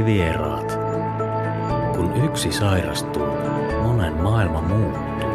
[0.00, 0.78] Mielivieraat.
[1.96, 3.26] Kun yksi sairastuu,
[3.82, 5.30] monen maailma muuttuu.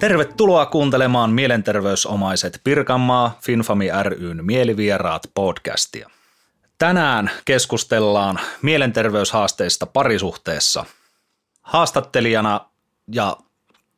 [0.00, 6.10] Tervetuloa kuuntelemaan Mielenterveysomaiset Pirkanmaa Finfami ryn Mielivieraat podcastia.
[6.78, 10.84] Tänään keskustellaan mielenterveyshaasteista parisuhteessa.
[11.62, 12.60] Haastattelijana
[13.12, 13.36] ja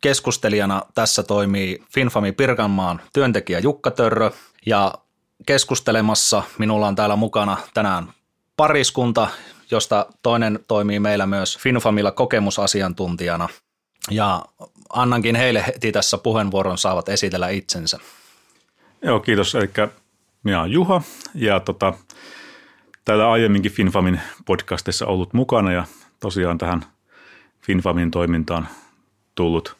[0.00, 4.30] keskustelijana tässä toimii Finfami Pirkanmaan työntekijä Jukka Törrö
[4.66, 4.94] ja
[5.46, 8.12] keskustelemassa minulla on täällä mukana tänään
[8.56, 9.28] pariskunta,
[9.70, 13.48] josta toinen toimii meillä myös Finfamilla kokemusasiantuntijana.
[14.10, 14.44] Ja
[14.92, 17.98] annankin heille heti tässä puheenvuoron saavat esitellä itsensä.
[19.02, 19.54] Joo, kiitos.
[19.54, 19.70] Eli
[20.42, 21.02] minä olen Juha
[21.34, 21.92] ja tota,
[23.04, 25.84] täällä aiemminkin Finfamin podcastissa ollut mukana ja
[26.20, 26.84] tosiaan tähän
[27.60, 28.68] Finfamin toimintaan
[29.34, 29.76] tullut,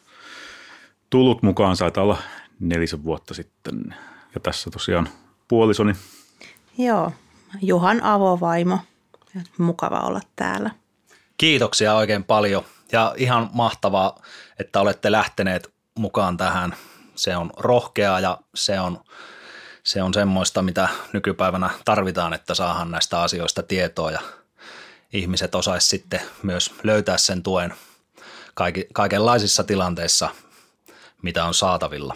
[1.09, 2.17] tullut mukaan, saitaa olla
[2.59, 3.95] nelisen vuotta sitten.
[4.39, 5.09] Ja tässä tosiaan
[5.47, 5.93] puolisoni.
[6.77, 7.11] Joo,
[7.61, 8.79] Juhan avovaimo.
[9.57, 10.71] Mukava olla täällä.
[11.37, 14.21] Kiitoksia oikein paljon ja ihan mahtavaa,
[14.59, 16.75] että olette lähteneet mukaan tähän.
[17.15, 19.03] Se on rohkeaa ja se on,
[19.83, 24.19] se on semmoista, mitä nykypäivänä tarvitaan, että saahan näistä asioista tietoa ja
[25.13, 27.73] ihmiset osais sitten myös löytää sen tuen
[28.93, 30.29] kaikenlaisissa tilanteissa,
[31.21, 32.15] mitä on saatavilla.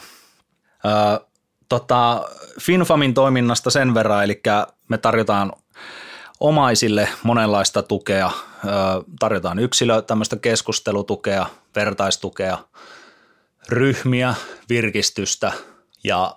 [0.86, 1.33] Öö,
[1.74, 2.30] tota,
[2.62, 4.42] FinFamin toiminnasta sen verran, eli
[4.88, 5.54] me tarjotaan
[6.40, 8.32] omaisille monenlaista tukea,
[9.20, 12.58] tarjotaan yksilö tämmöistä keskustelutukea, vertaistukea,
[13.70, 14.36] ryhmiä,
[14.70, 15.52] virkistystä
[16.04, 16.36] ja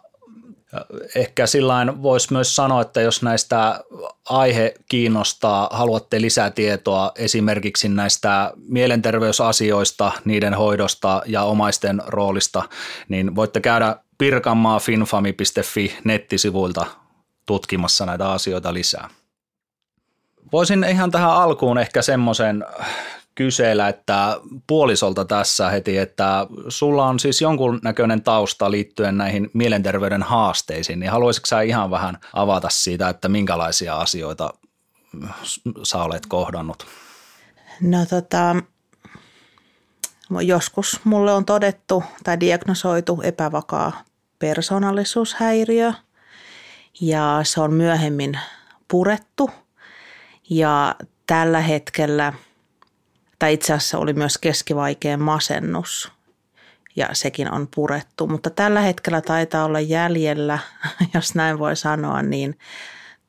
[1.15, 3.85] ehkä sillain voisi myös sanoa, että jos näistä
[4.29, 12.63] aihe kiinnostaa, haluatte lisää tietoa esimerkiksi näistä mielenterveysasioista, niiden hoidosta ja omaisten roolista,
[13.09, 16.87] niin voitte käydä pirkanmaafinfami.fi nettisivuilta
[17.47, 19.09] tutkimassa näitä asioita lisää.
[20.53, 22.65] Voisin ihan tähän alkuun ehkä semmoisen
[23.35, 30.23] kysellä, että puolisolta tässä heti, että sulla on siis jonkun näköinen tausta liittyen näihin mielenterveyden
[30.23, 34.55] haasteisiin, niin haluaisitko sä ihan vähän avata siitä, että minkälaisia asioita
[35.83, 36.87] sä olet kohdannut?
[37.81, 38.57] No tota,
[40.47, 44.05] joskus mulle on todettu tai diagnosoitu epävakaa
[44.39, 45.93] persoonallisuushäiriö
[47.01, 48.39] ja se on myöhemmin
[48.89, 49.51] purettu–
[50.51, 52.33] ja tällä hetkellä,
[53.39, 56.13] tai itse asiassa oli myös keskivaikeen masennus,
[56.97, 58.27] ja sekin on purettu.
[58.27, 60.59] Mutta tällä hetkellä taitaa olla jäljellä,
[61.15, 62.59] jos näin voi sanoa, niin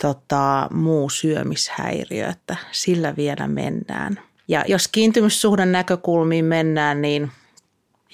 [0.01, 4.19] tota, muu syömishäiriö, että sillä vielä mennään.
[4.47, 7.31] Ja jos kiintymyssuhden näkökulmiin mennään, niin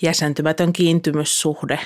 [0.02, 1.80] jäsentymätön kiintymyssuhde,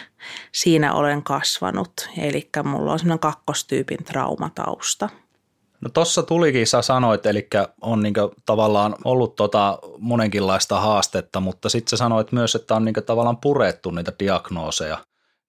[0.51, 2.09] siinä olen kasvanut.
[2.17, 5.09] Eli mulla on semmoinen kakkostyypin traumatausta–
[5.81, 7.47] No tossa tulikin, sä sanoit, eli
[7.81, 13.01] on niinku tavallaan ollut tota monenkinlaista haastetta, mutta sitten sä sanoit myös, että on niinku
[13.01, 14.97] tavallaan purettu niitä diagnooseja.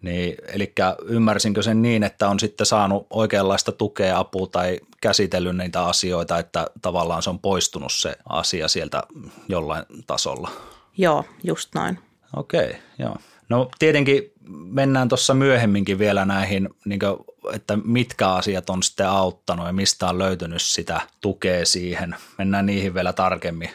[0.02, 0.72] Niin, eli
[1.04, 6.66] ymmärsinkö sen niin, että on sitten saanut oikeanlaista tukea, apua tai käsitellyt niitä asioita, että
[6.82, 9.02] tavallaan se on poistunut se asia sieltä
[9.48, 10.50] jollain tasolla?
[10.96, 11.98] Joo, just noin.
[12.36, 13.16] Okei, joo.
[13.48, 17.16] No tietenkin mennään tuossa myöhemminkin vielä näihin, niin kuin,
[17.54, 22.16] että mitkä asiat on sitten auttanut ja mistä on löytynyt sitä tukea siihen.
[22.38, 23.70] Mennään niihin vielä tarkemmin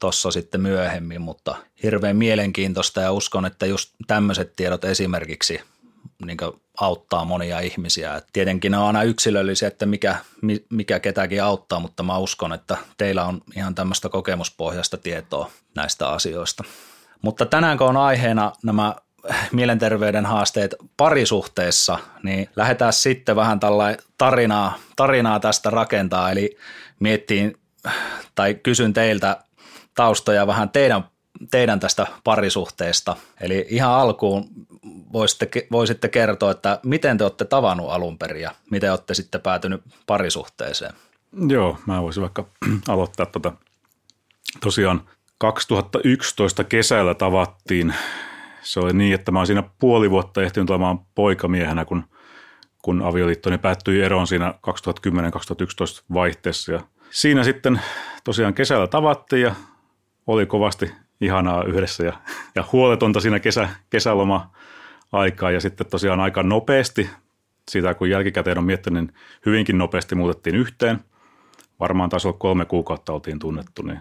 [0.00, 5.60] tuossa sitten myöhemmin, mutta hirveän mielenkiintoista ja uskon, että just tämmöiset tiedot esimerkiksi
[6.26, 6.38] niin
[6.80, 8.16] auttaa monia ihmisiä.
[8.16, 10.16] Et tietenkin ne on aina yksilöllisiä, että mikä,
[10.70, 16.64] mikä ketäkin auttaa, mutta mä uskon, että teillä on ihan tämmöistä kokemuspohjaista tietoa näistä asioista.
[17.22, 18.94] Mutta tänään kun on aiheena nämä
[19.52, 26.56] mielenterveyden haasteet parisuhteessa, niin lähdetään sitten vähän tällä tarinaa, tarinaa tästä rakentaa, eli
[27.00, 27.56] miettiin
[28.34, 29.44] tai kysyn teiltä
[30.00, 31.04] taustoja vähän teidän,
[31.50, 33.16] teidän tästä parisuhteesta.
[33.40, 34.48] Eli ihan alkuun
[35.12, 39.82] voisitte, voisitte kertoa, että miten te olette tavannut alun perin ja miten olette sitten päätynyt
[40.06, 40.92] parisuhteeseen.
[41.48, 42.44] Joo, mä voisin vaikka
[42.88, 43.52] aloittaa tuota.
[44.60, 45.02] Tosiaan
[45.38, 47.94] 2011 kesällä tavattiin
[48.62, 52.04] se oli niin, että mä olin siinä puoli vuotta ehtinyt olemaan poikamiehenä, kun,
[52.82, 56.72] kun avioliittoni päättyi eroon siinä 2010-2011 vaihteessa.
[56.72, 56.80] Ja
[57.10, 57.80] siinä sitten
[58.24, 59.54] tosiaan kesällä tavattiin ja
[60.32, 62.12] oli kovasti ihanaa yhdessä ja,
[62.54, 64.50] ja huoletonta siinä kesä, kesäloma
[65.12, 67.10] aikaa ja sitten tosiaan aika nopeasti,
[67.70, 69.14] sitä kun jälkikäteen on miettinyt, niin
[69.46, 71.00] hyvinkin nopeasti muutettiin yhteen.
[71.80, 74.00] Varmaan taas kolme kuukautta oltiin tunnettu, niin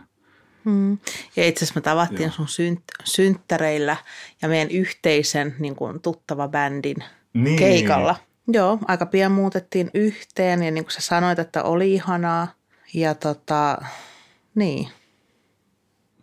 [0.66, 0.98] Mm.
[1.36, 2.32] Ja itse asiassa me tavattiin Joo.
[2.32, 3.98] sun synt- synttäreillä
[4.42, 6.96] ja meidän yhteisen niin kuin, tuttava bändin
[7.34, 7.60] niin.
[7.60, 8.16] keikalla.
[8.48, 12.48] Joo, aika pian muutettiin yhteen ja niin kuin sä sanoit, että oli ihanaa.
[12.94, 13.78] Ja tota,
[14.56, 14.90] niin.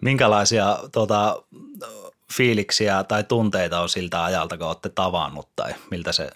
[0.01, 1.43] Minkälaisia tota,
[2.33, 6.31] fiiliksiä tai tunteita on siltä ajalta, kun olette tavannut tai miltä se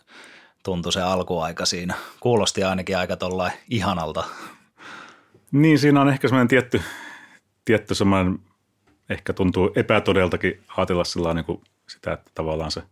[0.63, 1.95] tuntui se alkuaika siinä?
[2.21, 4.25] Kuulosti ainakin aika tuollain ihanalta.
[5.53, 6.83] Niin, siinä on ehkä semmoinen tietty,
[7.65, 8.39] tietty semmoinen,
[9.09, 12.83] ehkä tuntuu epätodeltakin ajatella sillä niin kuin sitä, että tavallaan se,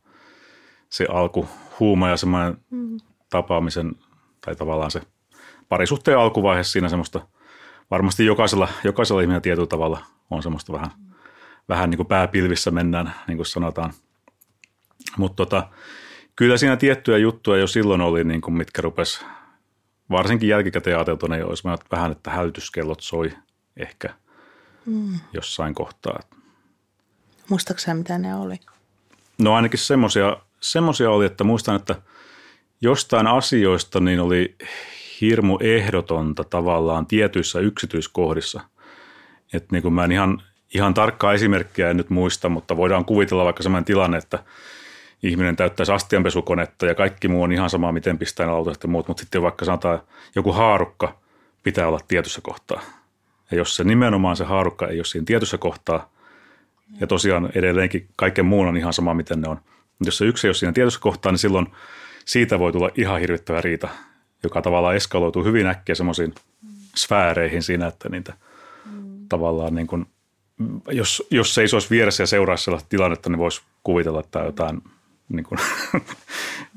[0.88, 1.48] se alku
[1.80, 2.96] huuma ja semmoinen mm.
[3.30, 3.92] tapaamisen
[4.40, 5.02] tai tavallaan se
[5.68, 7.20] parisuhteen alkuvaihe siinä semmoista,
[7.90, 10.90] varmasti jokaisella, jokaisella ihmisellä tietyllä tavalla on semmoista vähän,
[11.68, 13.92] vähän niin kuin pääpilvissä mennään, niin kuin sanotaan.
[15.16, 15.68] Mutta tota,
[16.36, 19.24] kyllä siinä tiettyjä juttuja jo silloin oli, niin kuin mitkä rupes
[20.10, 23.32] varsinkin jälkikäteen ajateltuna, niin olisi vähän, että hälytyskellot soi
[23.76, 24.14] ehkä
[24.86, 25.20] mm.
[25.32, 26.20] jossain kohtaa.
[27.48, 28.56] Muistaaksä mitä ne oli?
[29.38, 31.94] No ainakin semmoisia semmoisia oli, että muistan, että
[32.80, 34.56] jostain asioista niin oli
[35.20, 38.60] hirmu ehdotonta tavallaan tietyissä yksityiskohdissa.
[39.52, 40.42] Että niin kuin mä en ihan,
[40.74, 44.38] ihan tarkkaa esimerkkiä en nyt muista, mutta voidaan kuvitella vaikka sellainen tilanne, että
[45.22, 49.20] ihminen täyttäisi astianpesukonetta ja kaikki muu on ihan sama, miten pistää lautat ja muut, mutta
[49.20, 50.00] sitten vaikka sanotaan
[50.34, 51.18] joku haarukka
[51.62, 52.80] pitää olla tietyssä kohtaa.
[53.50, 56.10] Ja jos se nimenomaan se haarukka ei ole siinä tietyssä kohtaa,
[57.00, 59.60] ja tosiaan edelleenkin kaiken muun on ihan sama, miten ne on–
[59.98, 61.66] mutta jos se yksi ei ole siinä tietyssä kohtaa, niin silloin
[62.24, 63.88] siitä voi tulla ihan hirvittävä riita,
[64.42, 66.34] joka tavallaan eskaloituu hyvin äkkiä semmoisiin
[66.96, 68.32] sfääreihin siinä, että niitä.
[69.28, 70.06] Tavallaan niin kuin,
[70.90, 74.82] jos, jos se ei olisi vieressä ja seuraisi sellaista tilannetta, niin voisi kuvitella, että jotain
[75.28, 75.58] niin kuin,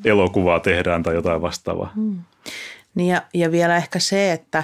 [0.05, 1.91] elokuvaa tehdään tai jotain vastaavaa.
[1.95, 2.19] Mm.
[2.95, 4.63] Niin ja, ja vielä ehkä se, että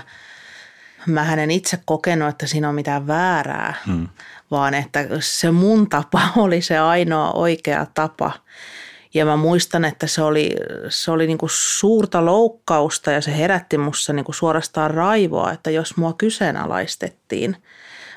[1.06, 4.08] mä en itse kokenut, että siinä on mitään väärää, mm.
[4.52, 8.32] vaan että se mun tapa oli se ainoa oikea tapa–
[9.18, 10.56] ja mä muistan, että se oli,
[10.90, 15.72] se oli niin kuin suurta loukkausta ja se herätti mussa niin kuin suorastaan raivoa, että
[15.72, 17.58] jos mua kyseenalaistettiin,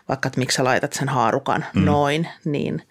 [0.08, 1.84] vaikka että miksi sä laitat sen haarukan mm.
[1.84, 2.82] noin, niin,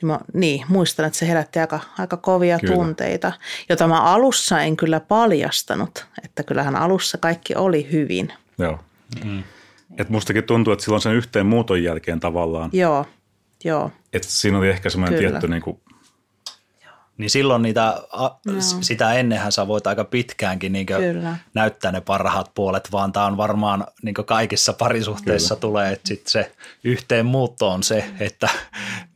[0.00, 2.74] niin, mä, niin muistan, että se herätti aika, aika kovia kyllä.
[2.74, 3.32] tunteita,
[3.68, 8.32] jota mä alussa en kyllä paljastanut, että kyllähän alussa kaikki oli hyvin.
[8.58, 8.78] Joo.
[9.24, 9.42] Mm.
[9.98, 12.70] Et mustakin tuntuu, että silloin sen yhteen muuton jälkeen tavallaan.
[12.72, 13.04] Joo,
[13.64, 13.90] joo.
[14.12, 15.80] Että siinä oli ehkä semmoinen tietty niin kuin
[17.18, 18.02] niin silloin niitä,
[18.46, 18.52] no.
[18.80, 20.86] sitä ennenhän sä voit aika pitkäänkin niin
[21.54, 25.60] näyttää ne parhaat puolet, vaan tämä on varmaan niin kaikissa parisuhteissa Kyllä.
[25.60, 26.52] tulee, että sit se
[26.84, 28.48] yhteen muutto on se, että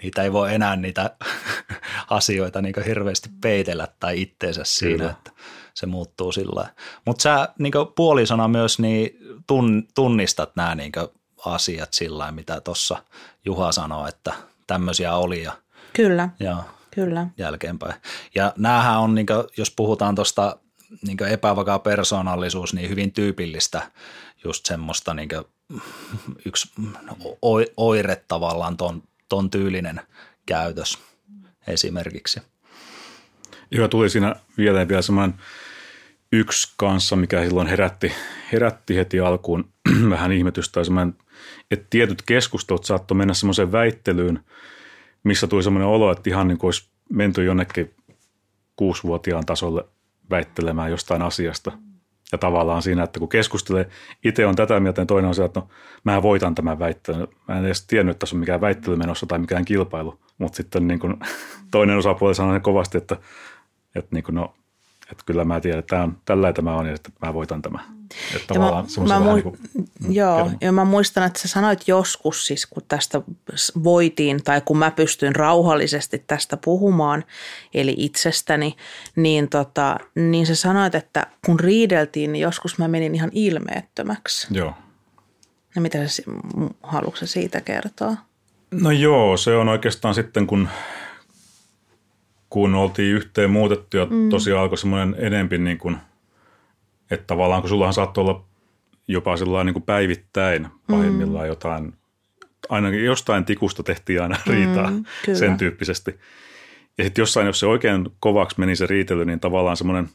[0.03, 1.11] niitä ei voi enää niitä
[2.11, 5.11] asioita niin hirveästi peitellä tai itteensä siinä, Kyllä.
[5.11, 5.31] että
[5.75, 6.69] se muuttuu sillä
[7.05, 9.19] Mutta sä niin puolisona myös niin
[9.95, 10.93] tunnistat nämä niin
[11.47, 13.03] asiat sillä mitä tuossa
[13.45, 14.35] Juha sanoi, että
[14.67, 15.43] tämmöisiä oli.
[15.43, 15.53] Ja,
[15.93, 16.29] Kyllä.
[16.41, 16.63] Ja
[16.95, 17.27] Kyllä.
[17.39, 17.95] jälkeenpäin.
[18.35, 20.57] Ja näähän on, niin kuin, jos puhutaan tuosta
[21.07, 23.83] niin epävakaa persoonallisuus, niin hyvin tyypillistä
[24.45, 25.29] just semmoista niin
[26.47, 26.73] yksi
[27.77, 30.01] oire tavallaan ton, ton tyylinen
[30.47, 30.99] käytös
[31.67, 32.41] esimerkiksi.
[33.71, 35.35] Joo, tuli siinä vielä vielä semmoinen
[36.33, 38.13] yksi kanssa, mikä silloin herätti,
[38.53, 39.73] herätti heti alkuun
[40.11, 40.81] vähän ihmetystä,
[41.71, 44.41] että tietyt keskustelut saattoi mennä semmoiseen väittelyyn–
[45.25, 47.95] missä tuli semmoinen olo, että ihan niin kuin olisi menty jonnekin
[48.77, 49.85] kuusivuotiaan tasolle
[50.31, 51.73] väittelemään jostain asiasta.
[52.33, 53.89] Ja tavallaan siinä, että kun keskustelee,
[54.25, 55.69] itse on tätä mieltä, niin toinen on se, että no,
[56.05, 57.29] mä voitan tämän väittelyn.
[57.49, 60.19] Mä en edes tiennyt, että tässä on mikään väittely menossa tai mikään kilpailu.
[60.39, 61.17] Mutta sitten niin kuin,
[61.71, 63.17] toinen osapuoli sanoi kovasti, että,
[63.95, 64.55] että niin kuin, no,
[65.13, 67.81] että kyllä mä tiedän, että tämä on, tällä tämä on ja että mä voitan tämän.
[68.37, 68.69] Että ja mä,
[69.09, 69.59] mä, mui- niin kuin,
[70.09, 73.21] joo, ja mä muistan, että sä sanoit joskus siis, kun tästä
[73.85, 77.25] voitiin tai kun mä pystyin rauhallisesti tästä puhumaan,
[77.75, 78.77] eli itsestäni,
[79.17, 84.47] niin, tota, niin sä sanoit, että kun riideltiin, niin joskus mä menin ihan ilmeettömäksi.
[84.51, 84.75] Joo.
[85.77, 86.23] No mitä sä,
[86.83, 88.17] haluatko siitä kertoa?
[88.71, 90.69] No joo, se on oikeastaan sitten, kun
[92.53, 94.29] kun oltiin yhteen muutettu ja mm.
[94.29, 95.97] tosiaan alkoi semmoinen enempi niin kuin,
[97.11, 98.45] että tavallaan kun sullahan saattoi olla
[99.09, 101.49] jopa sellainen niin kuin päivittäin pahimmillaan mm.
[101.49, 101.95] jotain,
[102.69, 105.05] ainakin jostain tikusta tehtiin aina riitaa mm,
[105.35, 106.19] sen tyyppisesti.
[106.99, 110.09] Ja sitten jossain, jos se oikein kovaksi meni se riitely, niin tavallaan semmoinen,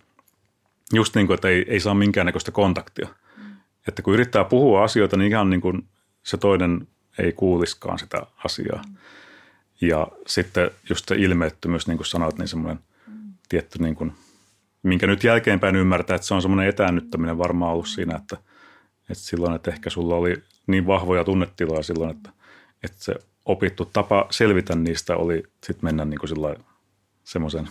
[0.93, 3.07] just niin kuin, että ei, ei saa minkäännäköistä kontaktia.
[3.37, 3.43] Mm.
[3.87, 5.87] Että kun yrittää puhua asioita, niin ihan niin kuin
[6.23, 6.87] se toinen
[7.19, 8.81] ei kuuliskaan sitä asiaa.
[8.89, 8.97] Mm.
[9.81, 12.79] Ja sitten just se ilmeettömyys, niin kuin sanoit, niin semmoinen
[13.49, 14.13] tietty, niin kuin,
[14.83, 18.37] minkä nyt jälkeenpäin ymmärtää, että se on semmoinen etäännyttäminen varmaan ollut siinä, että,
[19.09, 22.29] että silloin, että ehkä sulla oli niin vahvoja tunnetiloja silloin, että,
[22.83, 23.15] että se
[23.45, 26.57] opittu tapa selvitä niistä oli sitten mennä niin kuin
[27.23, 27.69] semmoisen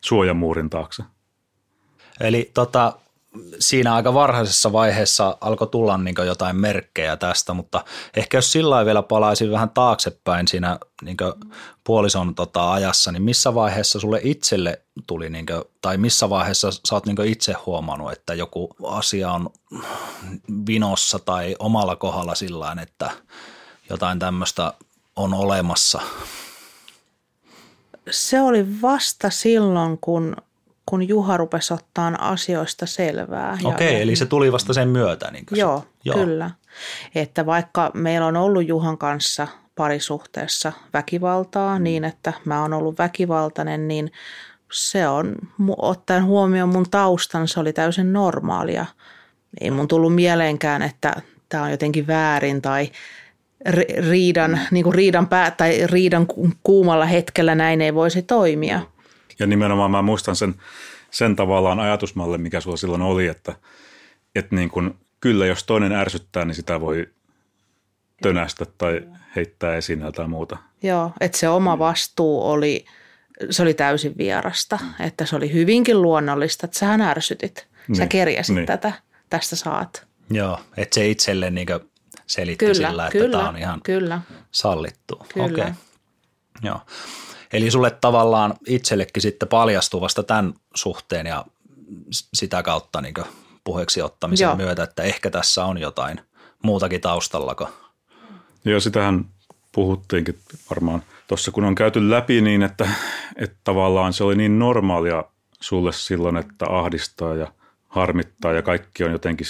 [0.00, 1.02] suojamuurin taakse.
[2.20, 2.98] Eli tota,
[3.58, 7.84] siinä aika varhaisessa vaiheessa alkoi tulla niin jotain merkkejä tästä, mutta
[8.16, 11.16] ehkä jos sillä vielä palaisin vähän taaksepäin siinä niin
[11.84, 16.78] puolison tota, ajassa, niin missä vaiheessa sulle itselle tuli, niin kuin, tai missä vaiheessa sä
[16.92, 19.50] oot niin itse huomannut, että joku asia on
[20.66, 23.10] vinossa tai omalla kohdalla sillä että
[23.90, 24.72] jotain tämmöistä
[25.16, 26.00] on olemassa?
[28.10, 30.36] Se oli vasta silloin, kun
[30.86, 33.58] kun Juha rupesi ottaa asioista selvää.
[33.64, 35.30] Okei, ja, eli se tuli vasta sen myötä.
[35.30, 36.50] Niin joo, joo, kyllä.
[37.14, 43.88] Että vaikka meillä on ollut Juhan kanssa parisuhteessa väkivaltaa niin, että mä oon ollut väkivaltainen,
[43.88, 44.12] niin
[44.72, 45.34] se on,
[45.76, 48.86] ottaen huomioon mun taustan, se oli täysin normaalia.
[49.60, 52.90] Ei mun tullut mieleenkään, että tämä on jotenkin väärin tai
[54.10, 56.26] riidan, niin kuin riidan, pää, tai riidan
[56.62, 58.80] kuumalla hetkellä näin ei voisi toimia.
[59.38, 60.54] Ja nimenomaan mä muistan sen,
[61.10, 63.56] sen tavallaan ajatusmalle, mikä sulla silloin oli, että,
[64.34, 67.08] että niin kun, kyllä jos toinen ärsyttää, niin sitä voi
[68.22, 69.02] tönästä tai
[69.36, 70.56] heittää esiin tai muuta.
[70.82, 72.84] Joo, että se oma vastuu oli,
[73.50, 77.96] se oli täysin vierasta, että se oli hyvinkin luonnollista, että sähän ärsytit, niin.
[77.96, 78.66] sä kerjäsit niin.
[78.66, 78.92] tätä,
[79.30, 80.06] tästä saat.
[80.30, 81.66] Joo, että se itselle niin
[82.26, 84.20] selitti kyllä, sillä, että kyllä, tämä on ihan kyllä.
[84.50, 85.26] sallittu.
[85.34, 85.46] Kyllä.
[85.46, 85.72] Okay.
[86.62, 86.80] Joo.
[87.52, 91.44] Eli sulle tavallaan itsellekin sitten paljastuu vasta tämän suhteen ja
[92.34, 93.14] sitä kautta niin
[93.64, 94.56] puheeksi ottamisen Joo.
[94.56, 96.20] myötä, että ehkä tässä on jotain
[96.62, 97.68] muutakin taustallako.
[98.64, 99.24] Joo, sitähän
[99.72, 100.38] puhuttiinkin
[100.70, 102.88] varmaan tuossa, kun on käyty läpi niin, että,
[103.36, 105.24] että tavallaan se oli niin normaalia
[105.60, 107.52] sulle silloin, että ahdistaa ja
[107.88, 109.46] harmittaa ja kaikki on jotenkin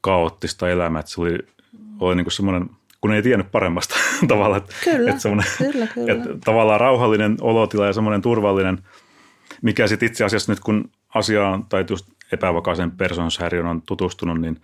[0.00, 1.38] kaoottista elämää, että se oli,
[2.00, 2.70] oli niin kuin semmoinen
[3.00, 3.94] kun ei tiennyt paremmasta
[4.28, 4.56] tavalla.
[4.56, 5.28] Että, kyllä, että
[5.58, 6.12] kyllä, kyllä.
[6.12, 8.78] Että tavallaan rauhallinen olotila ja semmoinen turvallinen,
[9.62, 14.60] mikä sitten itse asiassa nyt kun asiaan tai just epävakaisen persoonashäiriön on tutustunut, niin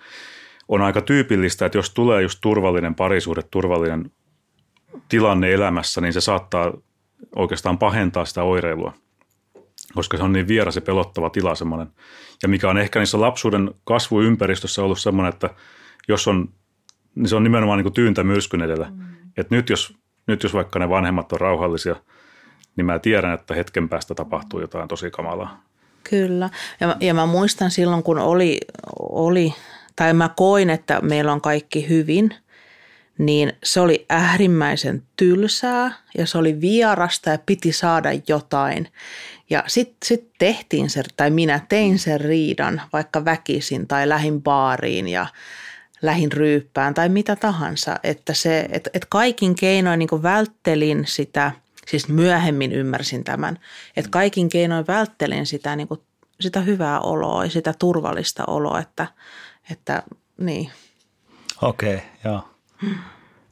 [0.68, 4.10] on aika tyypillistä, että jos tulee just turvallinen parisuhde, turvallinen
[5.08, 6.72] tilanne elämässä, niin se saattaa
[7.36, 8.94] oikeastaan pahentaa sitä oireilua,
[9.94, 11.86] koska se on niin vieras ja pelottava tila semmoinen.
[12.42, 15.50] Ja mikä on ehkä niissä lapsuuden kasvuympäristössä ollut semmoinen, että
[16.08, 16.48] jos on
[17.14, 18.90] niin se on nimenomaan niin kuin tyyntä myrskyn edellä.
[18.90, 19.04] Mm.
[19.36, 19.94] Et nyt, jos,
[20.26, 21.96] nyt jos vaikka ne vanhemmat on rauhallisia,
[22.76, 25.62] niin mä tiedän, että hetken päästä tapahtuu jotain tosi kamalaa.
[26.10, 26.50] Kyllä.
[26.80, 28.60] Ja, ja mä muistan silloin, kun oli,
[28.98, 29.54] oli,
[29.96, 32.34] tai mä koin, että meillä on kaikki hyvin,
[33.18, 38.88] niin se oli äärimmäisen tylsää ja se oli vierasta ja piti saada jotain.
[39.50, 45.08] Ja sitten sit tehtiin se, tai minä tein sen riidan vaikka väkisin tai lähin baariin
[45.08, 45.26] ja–
[46.04, 47.96] lähin ryyppään tai mitä tahansa.
[48.02, 51.52] Että, se, että, että kaikin keinoin niin välttelin sitä,
[51.86, 53.58] siis myöhemmin ymmärsin tämän,
[53.96, 56.00] että kaikin keinoin välttelin sitä, niin kuin,
[56.40, 59.06] sitä hyvää oloa ja sitä turvallista oloa, että,
[59.70, 60.02] että
[60.40, 60.70] niin.
[61.62, 62.48] Okei, okay, joo.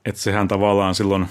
[0.04, 1.26] Että sehän tavallaan silloin,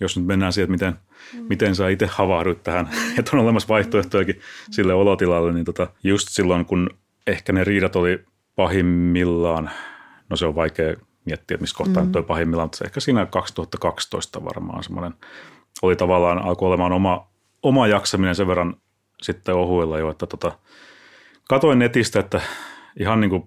[0.00, 1.00] jos nyt mennään siihen, että miten,
[1.32, 1.46] mm.
[1.48, 6.64] miten sä itse havahdut tähän, että on olemassa vaihtoehtojakin sille olotilalle, niin tota, just silloin,
[6.64, 6.90] kun
[7.26, 8.24] ehkä ne riidat oli
[8.56, 9.70] pahimmillaan–
[10.30, 12.12] no se on vaikea miettiä, että missä kohtaa mm.
[12.12, 15.14] toi pahimmillaan, mutta ehkä siinä 2012 varmaan semmoinen,
[15.82, 17.30] oli tavallaan, alkoi olemaan oma,
[17.62, 18.76] oma jaksaminen sen verran
[19.22, 20.58] sitten ohuilla jo, että tota,
[21.48, 22.40] katoin netistä, että
[23.00, 23.42] ihan niin kuin,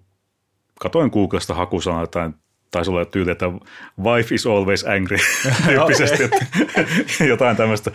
[0.80, 2.36] katoin Googlesta hakusanaa jotain
[2.72, 3.46] taisi olla tyyli, että
[4.04, 5.18] wife is always angry
[5.66, 6.46] tyyppisesti, että
[7.34, 7.92] jotain tämmöistä,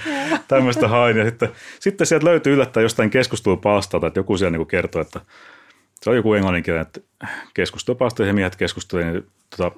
[0.49, 1.17] tämmöistä hain.
[1.17, 1.49] Ja sitten,
[1.81, 5.21] sitten sieltä löytyy yllättäen jostain keskustelupalstalta, että joku siellä niin kertoo, että
[6.03, 6.87] se on joku englanninkielinen,
[8.27, 9.71] ja miehet keskustelivat, niin tota,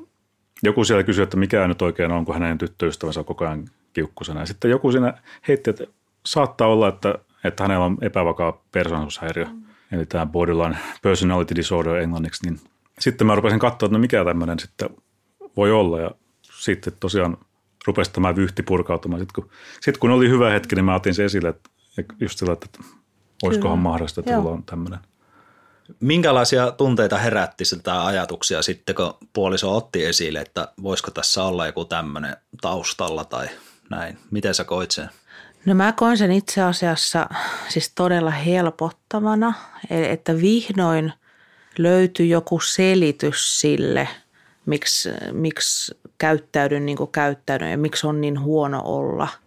[0.62, 4.40] joku siellä kysyi, että mikä nyt oikein on, kun hänen tyttöystävänsä on koko ajan kiukkusena.
[4.40, 5.14] Ja sitten joku siinä
[5.48, 5.84] heitti, että
[6.26, 7.14] saattaa olla, että,
[7.44, 9.62] että hänellä on epävakaa persoonallisuushäiriö, mm.
[9.92, 12.60] eli tämä borderline personality disorder englanniksi, niin
[12.98, 14.88] sitten mä rupesin katsoa, että no mikä tämmöinen sitten
[15.56, 16.10] voi olla ja
[16.52, 17.36] sitten tosiaan
[17.86, 19.20] rupesi tämä vyyhti purkautumaan.
[19.20, 19.50] Sitten kun,
[19.80, 21.70] sitten kun oli hyvä hetki, niin mä otin se esille, että
[22.20, 22.66] just sillä, että
[23.42, 24.98] olisikohan mahdollista, että sulla on tämmöinen.
[26.00, 31.84] Minkälaisia tunteita herätti sitä ajatuksia sitten, kun puoliso otti esille, että voisiko tässä olla joku
[31.84, 33.48] tämmöinen taustalla tai
[33.90, 34.18] näin?
[34.30, 35.10] Miten sä koit sen?
[35.66, 37.26] No mä koin sen itse asiassa
[37.68, 39.54] siis todella helpottavana,
[39.90, 41.12] että vihdoin
[41.78, 44.08] löytyi joku selitys sille,
[44.66, 49.28] miksi, miksi käyttäydyn niin kuin käyttäydyn ja miksi on niin huono olla–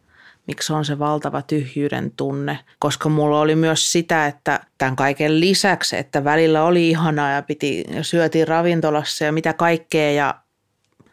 [0.48, 5.98] miksi on se valtava tyhjyyden tunne, koska mulla oli myös sitä, että tämän kaiken lisäksi,
[5.98, 10.36] että välillä oli ihanaa ja piti, ja syötiin ravintolassa ja mitä kaikkea ja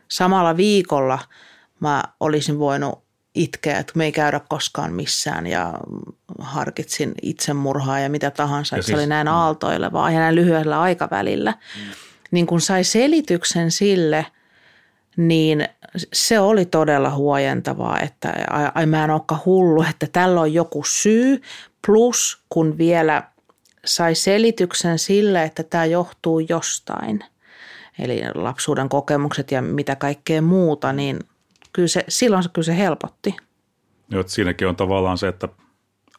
[0.08, 1.18] samalla viikolla
[1.80, 5.74] mä olisin voinut itkeä, että me ei käydä koskaan missään ja
[6.38, 8.76] harkitsin itsemurhaa ja mitä tahansa.
[8.76, 9.32] Ja siis, se oli näin mm.
[9.32, 11.50] aaltoilevaa ja näin lyhyellä aikavälillä.
[11.50, 11.90] Mm.
[12.30, 14.26] Niin kun sai selityksen sille,
[15.16, 15.68] niin
[16.12, 18.32] se oli todella huojentavaa, että
[18.74, 21.42] ai, mä en olekaan hullu, että tällä on joku syy.
[21.86, 23.22] Plus kun vielä
[23.84, 27.24] sai selityksen sille, että tämä johtuu jostain,
[27.98, 31.18] eli lapsuuden kokemukset ja mitä kaikkea muuta, niin
[31.72, 33.36] kyllä se, silloin se kyllä se helpotti.
[34.10, 35.48] Joo, että siinäkin on tavallaan se, että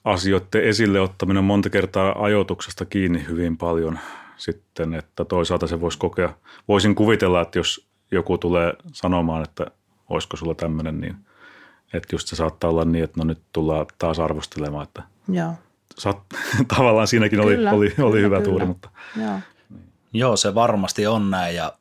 [0.04, 4.00] asioiden esille ottaminen on monta kertaa ajoituksesta kiinni hyvin paljon
[4.38, 6.34] sitten, että toisaalta se voisi kokea,
[6.68, 9.66] voisin kuvitella, että jos joku tulee sanomaan, että
[10.10, 11.16] olisiko sulla tämmöinen, niin
[11.94, 15.54] että just se saattaa olla niin, että no nyt tullaan taas arvostelemaan, että Joo.
[15.98, 16.18] Saat,
[16.78, 18.50] tavallaan siinäkin oli, kyllä, oli, oli kyllä, hyvä kyllä.
[18.50, 18.90] tuuri, mutta
[19.22, 19.40] Joo.
[20.14, 21.74] Joo, se varmasti on näin ja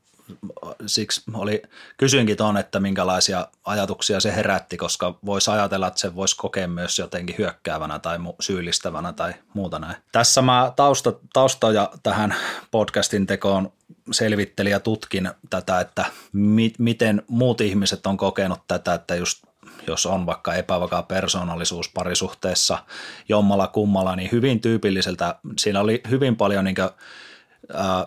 [0.87, 1.63] siksi oli,
[1.97, 6.99] kysyinkin tuon, että minkälaisia ajatuksia se herätti, koska voisi ajatella, että se voisi kokea myös
[6.99, 9.97] jotenkin hyökkäävänä tai syyllistävänä tai muuta näin.
[10.13, 12.35] Tässä mä tausta, taustoja tähän
[12.71, 13.73] podcastin tekoon
[14.13, 19.45] selvittelin ja tutkin tätä, että mi, miten muut ihmiset on kokenut tätä, että just
[19.87, 22.79] jos on vaikka epävakaa persoonallisuus parisuhteessa
[23.29, 26.77] jommalla kummalla, niin hyvin tyypilliseltä, siinä oli hyvin paljon niin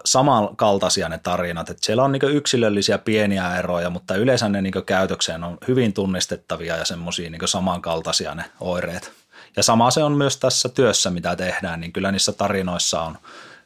[0.06, 1.70] samankaltaisia ne tarinat.
[1.70, 6.78] että siellä on niin yksilöllisiä pieniä eroja, mutta yleensä ne niin käytökseen on hyvin tunnistettavia
[6.78, 9.12] ja semmoisia niin samankaltaisia ne oireet.
[9.56, 13.18] Ja sama se on myös tässä työssä, mitä tehdään, niin kyllä niissä tarinoissa on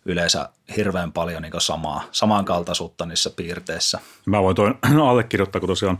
[0.06, 4.00] yleensä hirveän paljon niin samaa, samankaltaisuutta niissä piirteissä.
[4.26, 4.80] Mä voin tuon
[5.10, 6.00] allekirjoittaa, kun tosiaan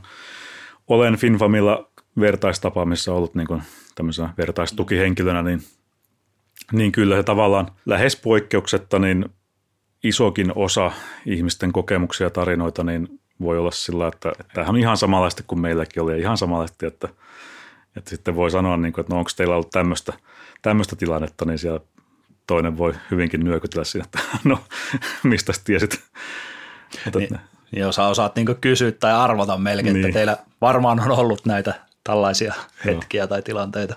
[0.88, 3.64] olen Finfamilla vertaistapaamissa ollut niin
[3.96, 5.64] tämmöisenä vertaistukihenkilönä, niin,
[6.72, 9.26] niin kyllä se tavallaan lähes poikkeuksetta niin
[10.04, 10.92] isokin osa
[11.26, 15.60] ihmisten kokemuksia ja tarinoita niin voi olla sillä, että, että tämähän on ihan samanlaista kuin
[15.60, 17.08] meilläkin oli ja ihan samanlaista, että,
[17.98, 20.14] että sitten voi sanoa, niin kuin, että no onko teillä ollut tämmöistä,
[20.62, 21.80] tämmöistä tilannetta, niin siellä
[22.48, 24.60] toinen voi hyvinkin nyökytellä siinä, että no
[25.24, 26.02] mistä tiesit.
[27.16, 27.40] Niin,
[27.72, 30.06] jos osaat niin kysyä tai arvata melkein, niin.
[30.06, 32.54] että teillä varmaan on ollut näitä tällaisia
[32.86, 33.28] hetkiä Joo.
[33.28, 33.96] tai tilanteita.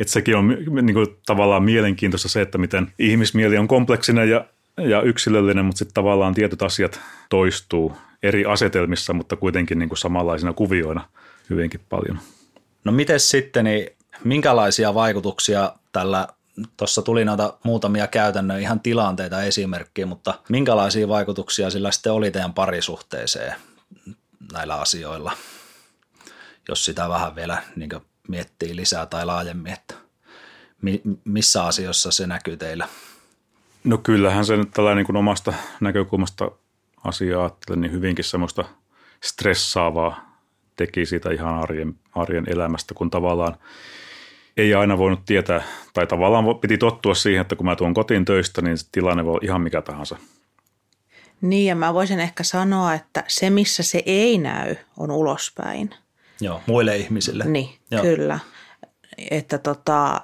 [0.00, 0.48] Että sekin on
[0.82, 4.44] niin kuin, tavallaan mielenkiintoista se, että miten ihmismieli on kompleksinen ja
[4.88, 10.52] ja yksilöllinen, mutta sitten tavallaan tietyt asiat toistuu eri asetelmissa, mutta kuitenkin niin kuin samanlaisina
[10.52, 11.08] kuvioina
[11.50, 12.18] hyvinkin paljon.
[12.84, 16.28] No miten sitten, niin minkälaisia vaikutuksia tällä,
[16.76, 22.54] tuossa tuli noita muutamia käytännön ihan tilanteita esimerkkiä, mutta minkälaisia vaikutuksia sillä sitten oli teidän
[22.54, 23.54] parisuhteeseen
[24.52, 25.32] näillä asioilla,
[26.68, 27.90] jos sitä vähän vielä niin
[28.28, 29.94] miettii lisää tai laajemmin, että
[31.24, 32.88] missä asioissa se näkyy teillä–
[33.84, 36.50] No kyllähän se nyt tällä niin kuin omasta näkökulmasta
[37.04, 38.64] asiaa ajattelen, niin hyvinkin semmoista
[39.20, 40.38] stressaavaa
[40.76, 43.56] teki siitä ihan arjen, arjen elämästä, kun tavallaan
[44.56, 45.62] ei aina voinut tietää,
[45.94, 49.40] tai tavallaan piti tottua siihen, että kun mä tuon kotiin töistä, niin tilanne voi olla
[49.42, 50.16] ihan mikä tahansa.
[51.40, 55.90] Niin, ja mä voisin ehkä sanoa, että se, missä se ei näy, on ulospäin.
[56.40, 57.44] Joo, muille ihmisille.
[57.44, 58.02] Niin, Joo.
[58.02, 58.38] kyllä.
[59.30, 60.20] Että tota,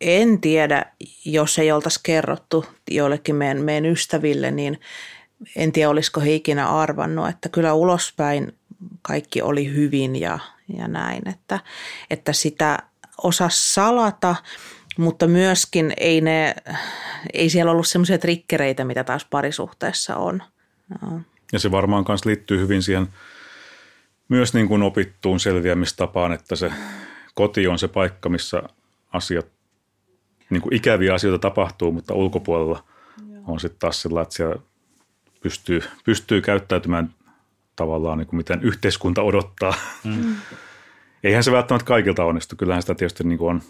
[0.00, 0.84] en tiedä,
[1.24, 4.80] jos ei oltaisi kerrottu joillekin meidän, meidän ystäville, niin
[5.56, 8.54] en tiedä, olisiko he ikinä arvannut, että kyllä ulospäin
[9.02, 10.38] kaikki oli hyvin ja,
[10.78, 11.60] ja näin, että,
[12.10, 12.78] että sitä
[13.22, 14.36] osa salata,
[14.98, 16.54] mutta myöskin ei, ne,
[17.32, 20.42] ei siellä ollut semmoisia trikkereitä, mitä taas parisuhteessa on.
[21.02, 21.20] No.
[21.52, 23.08] Ja se varmaan myös liittyy hyvin siihen
[24.28, 26.72] myös niin kuin opittuun selviämistapaan, että se
[27.34, 28.62] koti on se paikka, missä
[29.12, 29.55] asiat
[30.50, 32.84] niin kuin ikäviä asioita tapahtuu, mutta ulkopuolella
[33.32, 33.42] Joo.
[33.46, 34.56] on sitten taas sillä, että siellä
[35.42, 37.10] pystyy, pystyy käyttäytymään
[37.76, 39.74] tavallaan niin kuin miten yhteiskunta odottaa.
[40.04, 40.36] Mm.
[41.24, 42.56] Eihän se välttämättä kaikilta onnistu.
[42.56, 43.62] Kyllähän sitä tietysti niin kuin on,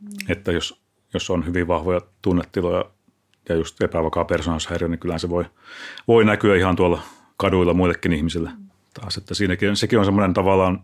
[0.00, 0.08] mm.
[0.28, 0.80] että jos,
[1.14, 2.84] jos on hyvin vahvoja tunnetiloja
[3.48, 5.44] ja just epävakaa persoonallisuushäiriö, niin kyllähän se voi,
[6.08, 7.02] voi näkyä ihan tuolla
[7.36, 8.50] kaduilla muillekin ihmisille.
[8.50, 8.68] Mm.
[9.00, 10.82] Taas, että siinäkin, sekin on semmoinen tavallaan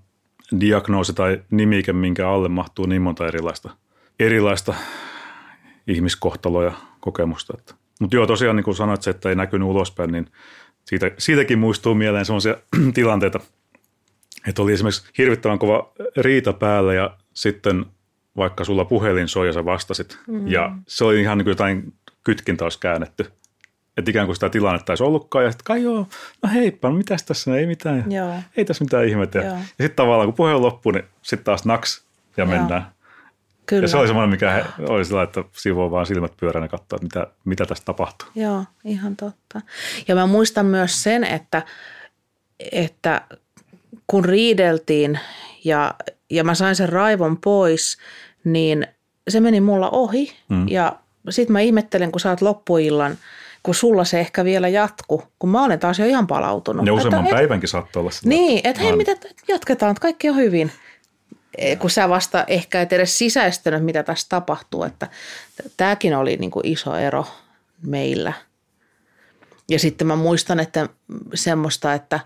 [0.61, 3.71] diagnoosi tai nimike, minkä alle mahtuu niin monta erilaista–
[4.19, 4.75] erilaista
[5.87, 7.59] ihmiskohtaloa ja kokemusta.
[8.01, 10.27] Mutta joo, tosiaan niin kuin sanoit, se, että ei näkynyt ulospäin, niin
[10.85, 12.57] siitä, siitäkin muistuu mieleen sellaisia
[12.95, 13.41] tilanteita,
[14.49, 17.87] että oli esimerkiksi hirvittävän kova riita päällä ja sitten
[18.37, 20.19] vaikka sulla puhelin soi ja sä vastasit.
[20.27, 20.49] Mm.
[20.49, 21.93] Ja se oli ihan niin kuin jotain
[22.25, 23.27] kytkintä olisi käännetty.
[23.97, 25.45] Että ikään kuin sitä tilannetta olisi ollutkaan.
[25.45, 26.07] Ja sitten kai joo,
[26.43, 28.13] no heippa, no mitäs tässä, ei mitään.
[28.13, 28.35] Joo.
[28.57, 29.39] Ei tässä mitään ihmettä.
[29.39, 32.05] Ja sitten tavallaan kun puhelin loppuu, niin sitten taas naks
[32.37, 32.51] ja joo.
[32.51, 32.87] mennään.
[33.69, 33.85] Kyllä.
[33.85, 37.03] Ja se oli semmoinen, mikä oli sillä, että sivuun vaan silmät pyöränä ja katsoa, että
[37.03, 38.29] mitä, mitä tästä tapahtuu.
[38.35, 39.61] Joo, ihan totta.
[40.09, 41.63] Ja mä muistan myös sen, että,
[42.73, 43.21] että
[44.07, 45.21] kun riideltiin
[45.65, 45.95] ja,
[46.31, 47.99] ja mä sain sen raivon pois,
[48.45, 48.87] niin
[49.29, 50.37] se meni mulla ohi.
[50.49, 50.69] Mm.
[50.69, 50.93] Ja
[51.31, 53.19] sitten mä ihmettelen, kun sä oot loppuillan,
[53.63, 56.85] kun sulla se ehkä vielä jatku, kun mä olen taas jo ihan palautunut.
[56.85, 58.29] Ne useamman että, päivänkin saattaa olla sitä.
[58.29, 59.13] Niin, että hei, mitä,
[59.49, 60.73] jatketaan, että kaikki on hyvin.
[61.79, 65.09] Kun sä vasta ehkä et edes sisäistänyt, mitä tässä tapahtuu, että
[65.77, 67.27] tämäkin oli niin kuin iso ero
[67.87, 68.33] meillä.
[69.69, 70.89] Ja sitten mä muistan, että
[71.35, 72.21] semmoista, että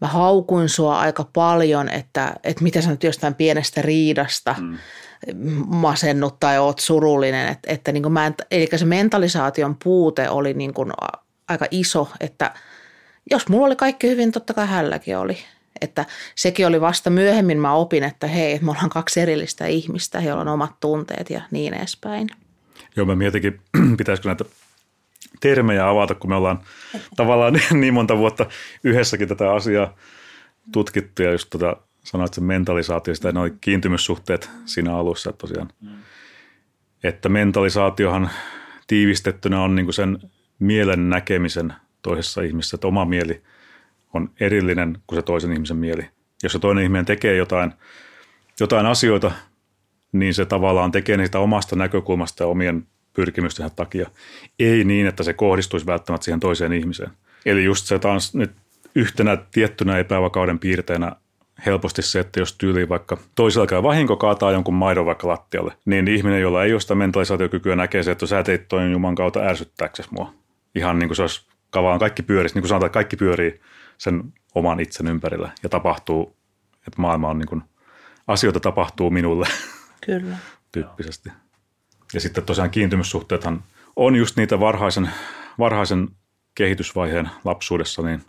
[0.00, 4.78] mä haukuin sua aika paljon, että, että mitä sä nyt jostain pienestä riidasta mm.
[5.66, 7.48] masennut tai oot surullinen.
[7.48, 10.92] Että, että niin kuin mä en, eli se mentalisaation puute oli niin kuin
[11.48, 12.54] aika iso, että
[13.30, 15.38] jos mulla oli kaikki hyvin, totta kai hälläkin oli.
[15.80, 20.40] Että sekin oli vasta myöhemmin mä opin, että hei, me ollaan kaksi erillistä ihmistä, joilla
[20.40, 22.28] on omat tunteet ja niin edespäin.
[22.96, 23.60] Joo, mä mietinkin,
[23.98, 24.44] pitäisikö näitä
[25.40, 26.60] termejä avata, kun me ollaan
[27.16, 28.46] tavallaan niin monta vuotta
[28.84, 29.94] yhdessäkin tätä asiaa
[30.72, 35.68] tutkittu ja just tota, sanoit sen mentalisaatio, sitä noin kiintymyssuhteet siinä alussa että tosiaan.
[35.80, 35.96] Mm.
[37.04, 38.30] Että mentalisaatiohan
[38.86, 40.18] tiivistettynä on niin sen
[40.58, 43.42] mielen näkemisen toisessa ihmisessä, että oma mieli
[44.16, 46.08] on erillinen kuin se toisen ihmisen mieli.
[46.42, 47.72] Jos se toinen ihminen tekee jotain,
[48.60, 49.30] jotain asioita,
[50.12, 54.10] niin se tavallaan tekee niitä omasta näkökulmasta ja omien pyrkimysten takia.
[54.58, 57.10] Ei niin, että se kohdistuisi välttämättä siihen toiseen ihmiseen.
[57.46, 58.50] Eli just se taas nyt
[58.94, 61.12] yhtenä tiettynä epävakauden piirteinä
[61.66, 66.08] helposti se, että jos tyyli vaikka toisella käy vahinko kaataa jonkun maidon vaikka lattialle, niin
[66.08, 70.08] ihminen, jolla ei ole sitä mentalisaatiokykyä, näkee se, että sä teit toinen Juman kautta ärsyttääksesi
[70.12, 70.34] mua.
[70.74, 73.60] Ihan niin kuin se olisi kavaan kaikki pyörisi, niin kuin sanotaan, että kaikki pyörii
[73.98, 76.36] sen oman itsen ympärillä ja tapahtuu,
[76.86, 77.62] että maailma on niin kuin,
[78.26, 79.46] asioita tapahtuu minulle.
[80.06, 80.36] Kyllä.
[80.72, 81.30] Tyyppisesti.
[82.14, 83.64] Ja sitten tosiaan kiintymyssuhteethan
[83.96, 85.10] on just niitä varhaisen,
[85.58, 86.08] varhaisen
[86.54, 88.22] kehitysvaiheen lapsuudessa, niin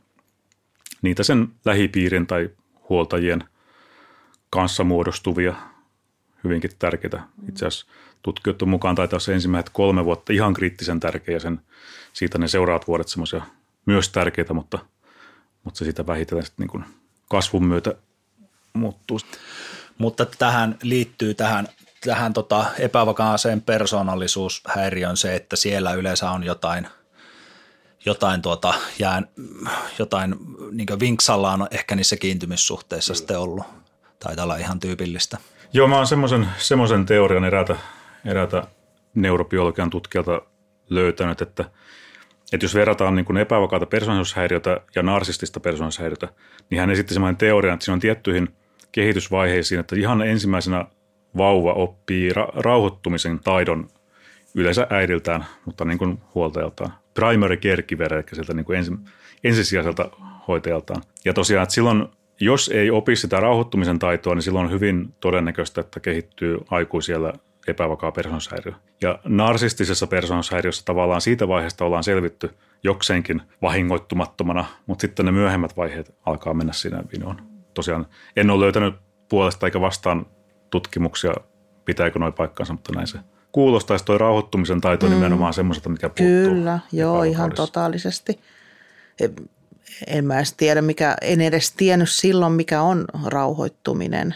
[1.02, 2.50] niitä sen lähipiirin tai
[2.90, 3.44] huoltajien
[4.50, 5.56] kanssa muodostuvia
[6.44, 7.22] hyvinkin tärkeitä.
[7.50, 7.88] Itse asiassa
[8.22, 11.62] tutkijoiden mukaan taitaa se ensimmäiset kolme vuotta ihan kriittisen tärkeä ja sen,
[12.14, 13.42] siitä ne seuraavat vuodet semmoisia
[13.86, 14.80] myös tärkeitä, mutta,
[15.68, 16.86] mutta se sitä vähitellen sitten niin
[17.30, 17.96] kasvun myötä
[18.74, 19.20] muuttuu.
[19.98, 21.68] Mutta tähän liittyy tähän
[22.06, 26.88] tähän tota epävakaaseen persoonallisuushäiriön se, että siellä yleensä on jotain,
[28.06, 29.28] jotain, tuota, jään,
[30.00, 30.36] jotain
[30.72, 33.18] niin vinksalla on ehkä niissä kiintymyssuhteissa Kyllä.
[33.20, 33.66] sitten ollut.
[34.20, 35.38] Taitaa olla ihan tyypillistä.
[35.74, 37.76] Joo, mä oon semmoisen, semmoisen teorian eräältä,
[38.26, 38.64] eräältä
[39.16, 40.42] neurobiologian tutkijalta
[40.90, 41.66] löytänyt, että,
[42.54, 46.28] että jos verrataan niin kuin epävakaata persoonallisuushäiriötä ja narsistista persoonallisuushäiriötä,
[46.70, 48.50] niin hän esitti semmoinen teorian, että siinä on tiettyihin
[48.92, 50.86] kehitysvaiheisiin, että ihan ensimmäisenä
[51.38, 53.88] vauva oppii ra- rauhoittumisen taidon
[54.56, 56.94] yleensä äidiltään, mutta niin kuin huoltajaltaan.
[57.14, 58.92] Primary caregiver, eli sieltä niin kuin ensi,
[59.44, 60.10] ensisijaiselta
[60.48, 61.02] hoitajaltaan.
[61.26, 62.06] Ja tosiaan, että silloin,
[62.40, 67.34] jos ei opi sitä rauhoittumisen taitoa, niin silloin on hyvin todennäköistä, että kehittyy aikuisella
[67.68, 68.74] epävakaa persoonashäiriö.
[69.02, 72.50] Ja narsistisessa persoonashäiriössä tavallaan siitä vaiheesta ollaan selvitty
[72.84, 77.42] jokseenkin vahingoittumattomana, mutta sitten ne myöhemmät vaiheet alkaa mennä siinä vinoon.
[77.74, 78.96] Tosiaan en ole löytänyt
[79.30, 80.26] puolesta eikä vastaan
[80.70, 81.34] tutkimuksia,
[81.86, 83.20] pitääkö noin paikkansa, mutta näin se
[83.52, 85.14] kuulostaisi toi rauhoittumisen taito mm.
[85.14, 86.54] nimenomaan semmoiselta, mikä puuttuu.
[86.54, 88.40] Kyllä, joo, ihan totaalisesti.
[90.08, 94.36] En mä edes tiedä, mikä, en edes tiennyt silloin, mikä on rauhoittuminen,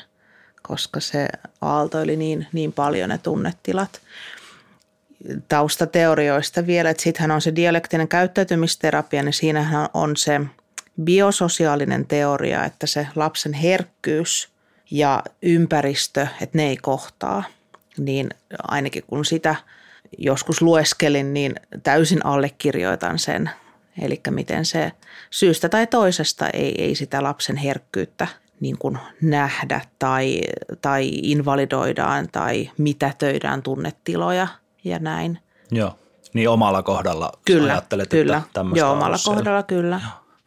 [0.72, 1.28] koska se
[1.62, 4.02] aaltoili niin, niin paljon ne tunnetilat.
[5.48, 10.42] Taustateorioista vielä, että sittenhän on se dialektinen käyttäytymisterapia, niin siinähän on se
[11.04, 14.48] biososiaalinen teoria, että se lapsen herkkyys–
[14.92, 17.44] ja ympäristö, että ne ei kohtaa.
[17.98, 18.30] Niin
[18.64, 19.56] ainakin kun sitä
[20.18, 23.50] joskus lueskelin, niin täysin allekirjoitan sen.
[24.02, 24.92] Eli miten se
[25.30, 28.28] syystä tai toisesta ei, ei sitä lapsen herkkyyttä
[28.62, 30.42] niin kuin nähdä tai,
[30.82, 34.48] tai invalidoidaan tai mitätöidään tunnetiloja
[34.84, 35.40] ja näin.
[35.72, 35.96] Joo,
[36.34, 38.38] niin omalla kohdalla kyllä, ajattelet, kyllä.
[38.38, 40.02] että tämmöistä Joo, omalla kohdalla kyllä.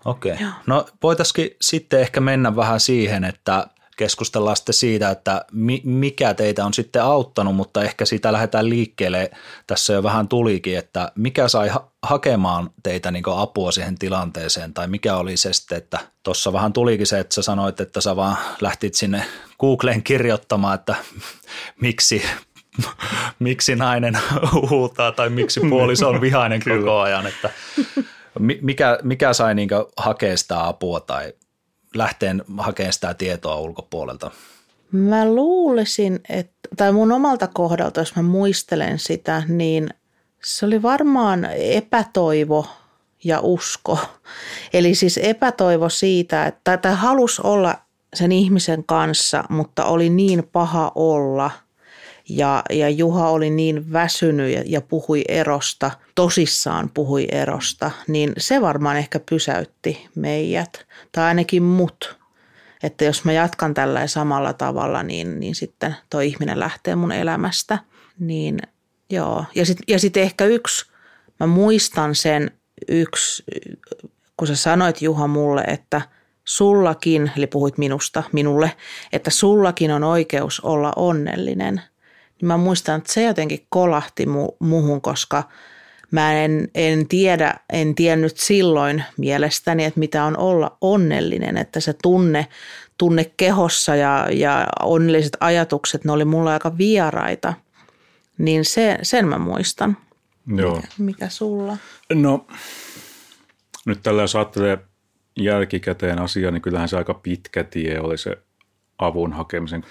[0.04, 0.32] Okei.
[0.32, 0.46] Okay.
[0.66, 5.44] No voitaisiin sitten ehkä mennä vähän siihen, että keskustellaan sitten siitä, että
[5.84, 9.30] mikä teitä on sitten auttanut, mutta ehkä siitä lähdetään liikkeelle.
[9.66, 14.86] Tässä jo vähän tulikin, että mikä sai ha- hakemaan teitä niin apua siihen tilanteeseen tai
[14.86, 18.36] mikä oli se sitten, että tuossa vähän tulikin se, että sä sanoit, että sä vaan
[18.60, 19.24] lähtit sinne
[19.60, 20.94] Googleen kirjoittamaan, että
[21.80, 22.22] miksi
[23.38, 24.18] miksi nainen
[24.70, 27.50] huutaa tai miksi puoliso on vihainen koko ajan, että
[28.62, 31.32] mikä, mikä sai niin hakea sitä apua tai
[31.94, 34.30] lähteen hakemaan sitä tietoa ulkopuolelta?
[34.92, 39.88] Mä luulisin, että, tai mun omalta kohdalta, jos mä muistelen sitä, niin
[40.44, 42.66] se oli varmaan epätoivo
[43.24, 43.98] ja usko.
[44.72, 47.74] Eli siis epätoivo siitä, että tai halus olla
[48.14, 51.50] sen ihmisen kanssa, mutta oli niin paha olla–
[52.28, 58.60] ja, ja Juha oli niin väsynyt ja, ja puhui erosta, tosissaan puhui erosta, niin se
[58.60, 62.18] varmaan ehkä pysäytti meidät, tai ainakin mut.
[62.82, 67.78] Että jos mä jatkan tällä samalla tavalla, niin, niin sitten tuo ihminen lähtee mun elämästä.
[68.18, 68.58] Niin
[69.10, 69.44] joo.
[69.54, 70.86] Ja sitten ja sit ehkä yksi,
[71.40, 72.50] mä muistan sen
[72.88, 73.44] yksi,
[74.36, 76.02] kun sä sanoit Juha mulle, että
[76.44, 78.72] sullakin, eli puhuit minusta, minulle,
[79.12, 81.82] että sullakin on oikeus olla onnellinen–
[82.40, 85.42] niin mä muistan, että se jotenkin kolahti mu- muhun, koska
[86.10, 91.94] mä en, en tiedä, en tiennyt silloin mielestäni, että mitä on olla onnellinen, että se
[92.02, 92.46] tunne,
[92.98, 97.54] tunne kehossa ja, ja onnelliset ajatukset, ne oli mulle aika vieraita.
[98.38, 99.96] Niin se, sen mä muistan.
[100.56, 100.76] Joo.
[100.76, 101.76] Mikä, mikä sulla?
[102.12, 102.46] No,
[103.86, 104.78] nyt tällä jos ajattelee
[105.38, 108.38] jälkikäteen asiaa, niin kyllähän se aika pitkä tie oli se
[108.98, 109.84] avun hakemisen.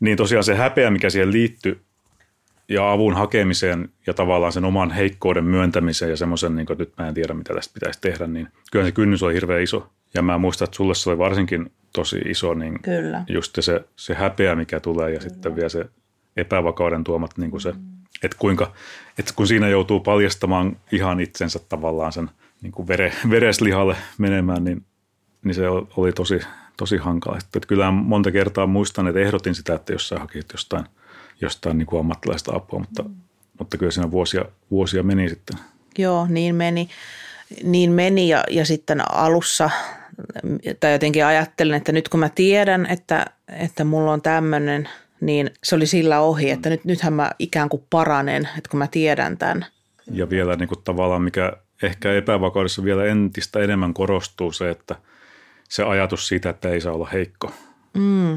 [0.00, 1.80] Niin tosiaan se häpeä, mikä siihen liittyy
[2.68, 6.92] ja avun hakemiseen ja tavallaan sen oman heikkouden myöntämiseen ja semmoisen, niin kuin, että nyt
[6.98, 9.88] mä en tiedä, mitä tästä pitäisi tehdä, niin kyllä se kynnys oli hirveän iso.
[10.14, 13.24] Ja mä muistan, että sulle se oli varsinkin tosi iso, niin kyllä.
[13.28, 15.30] just se, se häpeä, mikä tulee ja kyllä.
[15.30, 15.86] sitten vielä se
[16.36, 17.74] epävakauden tuomat, niin kuin se,
[18.22, 18.72] että kuinka,
[19.18, 22.30] että kun siinä joutuu paljastamaan ihan itsensä tavallaan sen
[22.62, 24.84] niin kuin vere, vereslihalle menemään, niin,
[25.44, 26.40] niin se oli tosi,
[26.76, 27.38] tosi hankala.
[27.38, 30.84] Että kyllä monta kertaa muistan, että ehdotin sitä, että jos sä hakit jostain,
[31.40, 33.14] jostain niin kuin ammattilaista apua, mutta, mm.
[33.58, 35.58] mutta kyllä siinä vuosia, vuosia meni sitten.
[35.98, 36.88] Joo, niin meni.
[37.62, 39.70] Niin meni ja, ja sitten alussa,
[40.80, 44.88] tai jotenkin ajattelin, että nyt kun mä tiedän, että, että mulla on tämmöinen,
[45.20, 48.86] niin se oli sillä ohi, että nyt, nythän mä ikään kuin paranen, että kun mä
[48.86, 49.66] tiedän tämän.
[50.12, 54.96] Ja vielä niin kuin tavallaan, mikä ehkä epävakaudessa vielä entistä enemmän korostuu se, että–
[55.68, 57.52] se ajatus siitä, että ei saa olla heikko.
[57.94, 58.34] Mm.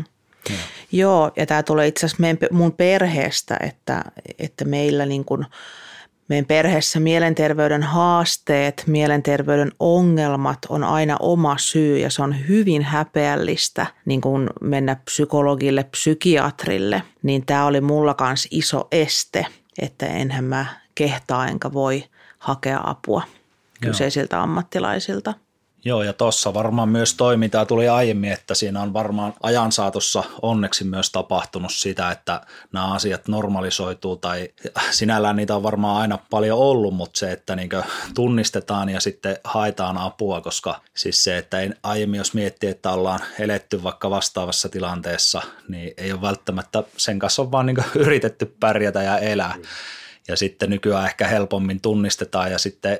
[0.49, 0.55] Ja.
[0.91, 4.03] Joo, ja tämä tulee itse asiassa mun perheestä, että,
[4.39, 5.45] että meillä niin kuin,
[6.27, 13.85] meidän perheessä mielenterveyden haasteet, mielenterveyden ongelmat on aina oma syy ja se on hyvin häpeällistä
[14.05, 17.03] niin kuin mennä psykologille, psykiatrille.
[17.23, 19.45] Niin tämä oli mulla kanssa iso este,
[19.81, 20.65] että enhän mä
[20.95, 22.03] kehtaa enkä voi
[22.39, 23.23] hakea apua
[23.81, 25.33] kyseisiltä ammattilaisilta.
[25.85, 30.23] Joo, ja tuossa varmaan myös toi, mitä tuli aiemmin, että siinä on varmaan ajan saatossa
[30.41, 32.41] onneksi myös tapahtunut sitä, että
[32.73, 34.49] nämä asiat normalisoituu, tai
[34.91, 37.69] sinällään niitä on varmaan aina paljon ollut, mutta se, että niin
[38.13, 43.83] tunnistetaan ja sitten haetaan apua, koska siis se, että aiemmin jos miettii, että ollaan eletty
[43.83, 49.17] vaikka vastaavassa tilanteessa, niin ei ole välttämättä, sen kanssa on vaan niin yritetty pärjätä ja
[49.17, 49.55] elää.
[50.27, 52.99] Ja sitten nykyään ehkä helpommin tunnistetaan ja sitten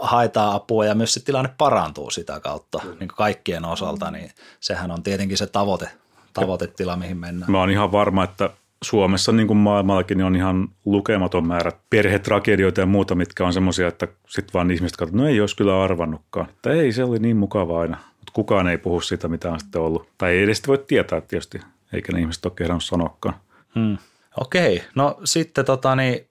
[0.00, 4.30] haetaan apua ja myös se tilanne parantuu sitä kautta niin kaikkien osalta, niin
[4.60, 5.90] sehän on tietenkin se tavoite,
[6.34, 7.52] tavoitetila, mihin mennään.
[7.52, 8.50] Mä oon ihan varma, että
[8.84, 13.88] Suomessa niin kuin maailmallakin niin on ihan lukematon määrä perhetragedioita ja muuta, mitkä on semmoisia,
[13.88, 16.48] että sitten vaan ihmiset katsovat, no ei olisi kyllä arvannutkaan.
[16.50, 17.96] Että ei, se oli niin mukava aina.
[17.96, 20.08] Mutta kukaan ei puhu sitä, mitä on sitten ollut.
[20.18, 21.60] Tai ei edes voi tietää tietysti,
[21.92, 23.34] eikä ne ihmiset ole kehdannut sanoakaan.
[23.74, 23.98] Hmm.
[24.40, 26.27] Okei, no sitten tota niin,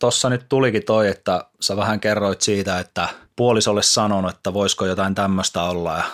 [0.00, 5.14] Tuossa nyt tulikin toi, että sä vähän kerroit siitä, että puolisolle sanonut, että voisiko jotain
[5.14, 6.04] tämmöistä olla ja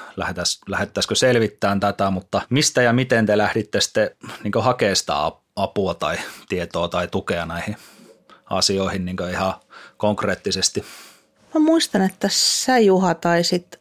[0.68, 4.10] lähettäisikö selvittämään tätä, mutta mistä ja miten te lähditte sitten
[4.44, 5.14] niin hakemaan sitä
[5.56, 6.16] apua tai
[6.48, 7.76] tietoa tai tukea näihin
[8.50, 9.54] asioihin niin ihan
[9.96, 10.84] konkreettisesti?
[11.54, 13.80] Mä muistan, että sä Juha taisit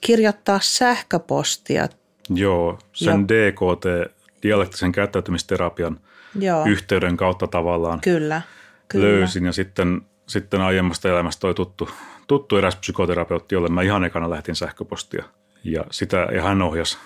[0.00, 1.88] kirjoittaa sähköpostia.
[2.34, 3.28] Joo, sen ja...
[3.28, 6.00] DKT, dialektisen käyttäytymisterapian
[6.38, 6.64] Joo.
[6.66, 8.00] yhteyden kautta tavallaan.
[8.00, 8.42] Kyllä
[8.88, 9.06] Kyllä.
[9.06, 11.88] löysin ja sitten, sitten aiemmasta elämästä toi tuttu,
[12.26, 15.24] tuttu eräs psykoterapeutti, jolle mä ihan ekana lähtin sähköpostia
[15.64, 16.98] ja, sitä, ja hän ohjasi,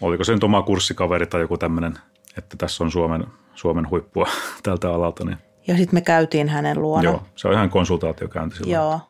[0.00, 1.98] oliko se nyt oma kurssikaveri tai joku tämmöinen,
[2.38, 4.26] että tässä on Suomen, Suomen huippua
[4.62, 5.24] tältä alalta.
[5.24, 5.38] Niin.
[5.66, 7.04] Ja sitten me käytiin hänen luona.
[7.04, 8.72] Joo, se on ihan konsultaatiokäynti silloin.
[8.72, 9.00] Joo,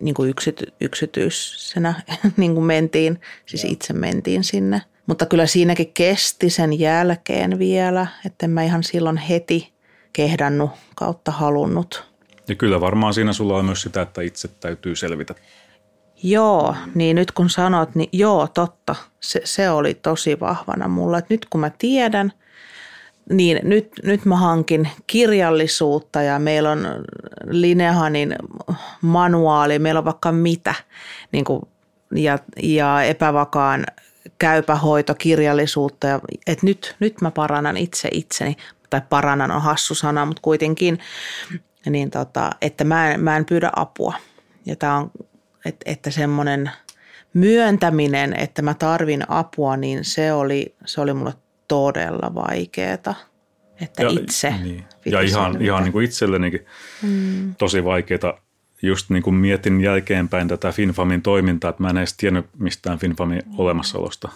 [0.00, 1.94] niin kuin yksity, yksityisenä
[2.36, 3.72] niin kuin mentiin, siis Joo.
[3.72, 4.82] itse mentiin sinne.
[5.06, 9.69] Mutta kyllä siinäkin kesti sen jälkeen vielä, että mä ihan silloin heti
[10.12, 12.10] kehdannut kautta halunnut.
[12.48, 15.34] Ja kyllä varmaan siinä sulla on myös sitä, että itse täytyy selvitä.
[16.22, 18.94] Joo, niin nyt kun sanot, niin joo, totta.
[19.20, 21.18] Se, se oli tosi vahvana mulla.
[21.18, 22.32] Että nyt kun mä tiedän,
[23.30, 26.86] niin nyt, nyt mä hankin kirjallisuutta ja meillä on
[27.46, 28.36] Linehanin
[29.00, 30.74] manuaali, meillä on vaikka mitä.
[31.32, 31.62] Niin kuin,
[32.14, 33.86] ja, ja epävakaan
[34.38, 36.06] käypähoitokirjallisuutta.
[36.06, 38.56] Ja, että nyt, nyt mä parannan itse itseni
[38.90, 40.98] tai parannan on hassu sana, mutta kuitenkin,
[41.86, 44.14] niin tota, että mä en, mä en pyydä apua.
[44.66, 45.10] Ja tämä on,
[45.64, 46.70] että, että semmoinen
[47.34, 51.34] myöntäminen, että mä tarvin apua, niin se oli, se oli mulle
[51.68, 52.94] todella vaikeaa.
[53.80, 54.84] Että ja, itse niin.
[55.04, 56.66] Ja ihan, ihan niin kuin itsellenikin
[57.02, 57.54] mm.
[57.54, 58.40] tosi vaikeaa.
[58.82, 63.42] Just niin kuin mietin jälkeenpäin tätä FinFamin toimintaa, että mä en edes tiennyt mistään FinFamin
[63.56, 64.28] olemassaolosta.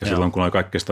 [0.00, 0.14] Ja Joo.
[0.14, 0.82] silloin kun oli kaikkein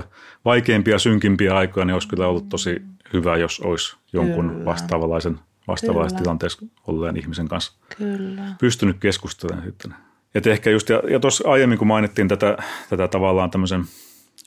[0.44, 4.64] vaikeimpia, synkimpiä aikoja, niin olisi kyllä ollut tosi hyvä, jos olisi jonkun kyllä.
[4.64, 8.42] vastaavanlaisen vastaavanlaisessa tilanteessa olleen ihmisen kanssa kyllä.
[8.60, 9.94] pystynyt keskustelemaan sitten.
[10.34, 12.56] Et ehkä just, ja, ja tuossa aiemmin kun mainittiin tätä,
[12.90, 13.84] tätä tavallaan tämmöisen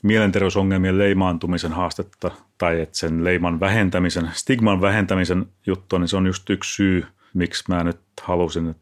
[0.02, 6.50] mielenterveysongelmien leimaantumisen haastetta tai että sen leiman vähentämisen, stigman vähentämisen juttu, niin se on just
[6.50, 8.74] yksi syy, miksi mä nyt halusin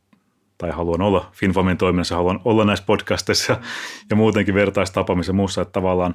[0.58, 3.60] tai haluan olla FinFamin toiminnassa, haluan olla näissä podcasteissa
[4.10, 6.14] ja, muutenkin vertaistapaamissa muussa, että tavallaan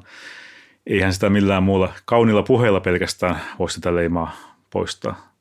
[0.89, 4.35] eihän sitä millään muulla kaunilla puheella pelkästään voi sitä leimaa
[4.69, 5.31] poistaa.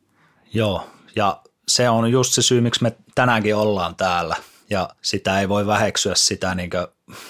[0.54, 4.37] Joo, ja se on just se syy, miksi me tänäänkin ollaan täällä.
[4.70, 6.70] Ja sitä ei voi väheksyä sitä niin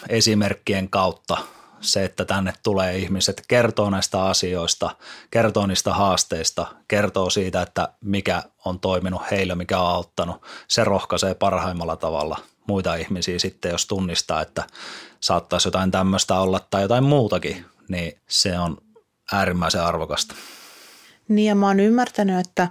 [0.09, 1.37] esimerkkien kautta,
[1.81, 4.91] se, että tänne tulee ihmiset, kertoo näistä asioista,
[5.31, 10.43] kertoo niistä haasteista, kertoo siitä, että mikä on toiminut heillä, mikä on auttanut.
[10.69, 14.65] Se rohkaisee parhaimmalla tavalla muita ihmisiä sitten, jos tunnistaa, että
[15.21, 18.79] saattaisi jotain tämmöistä olla tai jotain muutakin, niin se on
[19.33, 20.35] äärimmäisen arvokasta.
[21.29, 22.69] Niin ja mä oon ymmärtänyt, että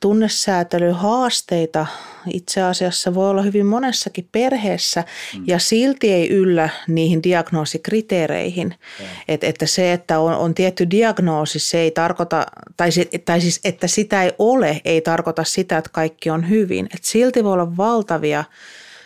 [0.00, 1.86] tunnesäätelyhaasteita
[2.32, 5.04] itse asiassa voi olla hyvin monessakin perheessä
[5.36, 5.44] mm.
[5.46, 8.68] ja silti ei yllä niihin diagnoosikriteereihin.
[8.68, 9.06] Mm.
[9.28, 13.60] Et, että se, että on, on tietty diagnoosi, se ei tarkoita, tai, se, tai siis
[13.64, 16.88] että sitä ei ole, ei tarkoita sitä, että kaikki on hyvin.
[16.94, 18.44] Et silti voi olla valtavia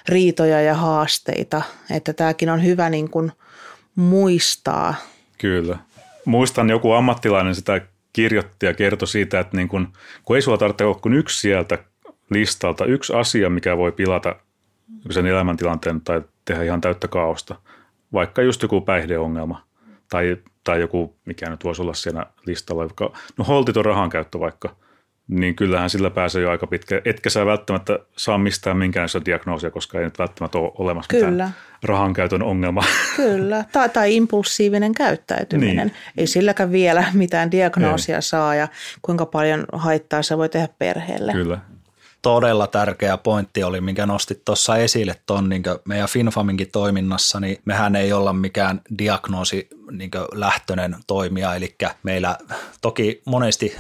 [0.09, 3.33] riitoja ja haasteita, että tämäkin on hyvä niin kuin
[3.97, 4.95] muistaa.
[5.39, 5.79] Kyllä.
[6.25, 7.81] Muistan joku ammattilainen sitä
[8.13, 9.89] kirjoitti ja kertoi siitä, että niin kun,
[10.25, 11.79] kun ei sulla tarvitse olla kuin yksi sieltä
[12.31, 14.37] listalta, yksi asia, mikä voi pilata
[15.11, 17.57] sen elämäntilanteen tai tehdä ihan täyttä kaosta,
[18.13, 19.67] vaikka just joku päihdeongelma
[20.11, 24.77] tai, tai joku, mikä nyt voisi olla siinä listalla, joka, no holtiton rahankäyttö vaikka–
[25.29, 27.03] niin kyllähän sillä pääsee jo aika pitkä.
[27.05, 31.31] Etkä sä välttämättä saa mistään minkäänlaista diagnoosia, koska ei nyt välttämättä ole olemassa Kyllä.
[31.31, 32.83] mitään rahankäytön ongelma.
[33.17, 35.87] Kyllä, tai, tai impulsiivinen käyttäytyminen.
[35.87, 35.97] Niin.
[36.17, 38.23] Ei silläkään vielä mitään diagnoosia ei.
[38.23, 38.69] saa ja
[39.03, 41.33] kuinka paljon haittaa se voi tehdä perheelle.
[41.33, 41.59] Kyllä
[42.27, 47.97] todella tärkeä pointti oli, minkä nostit tuossa esille tuon niin meidän FinFaminkin toiminnassa, niin mehän
[47.97, 52.39] ei olla mikään diagnoosi niin lähtöinen toimija, eli meillä
[52.81, 53.77] toki monesti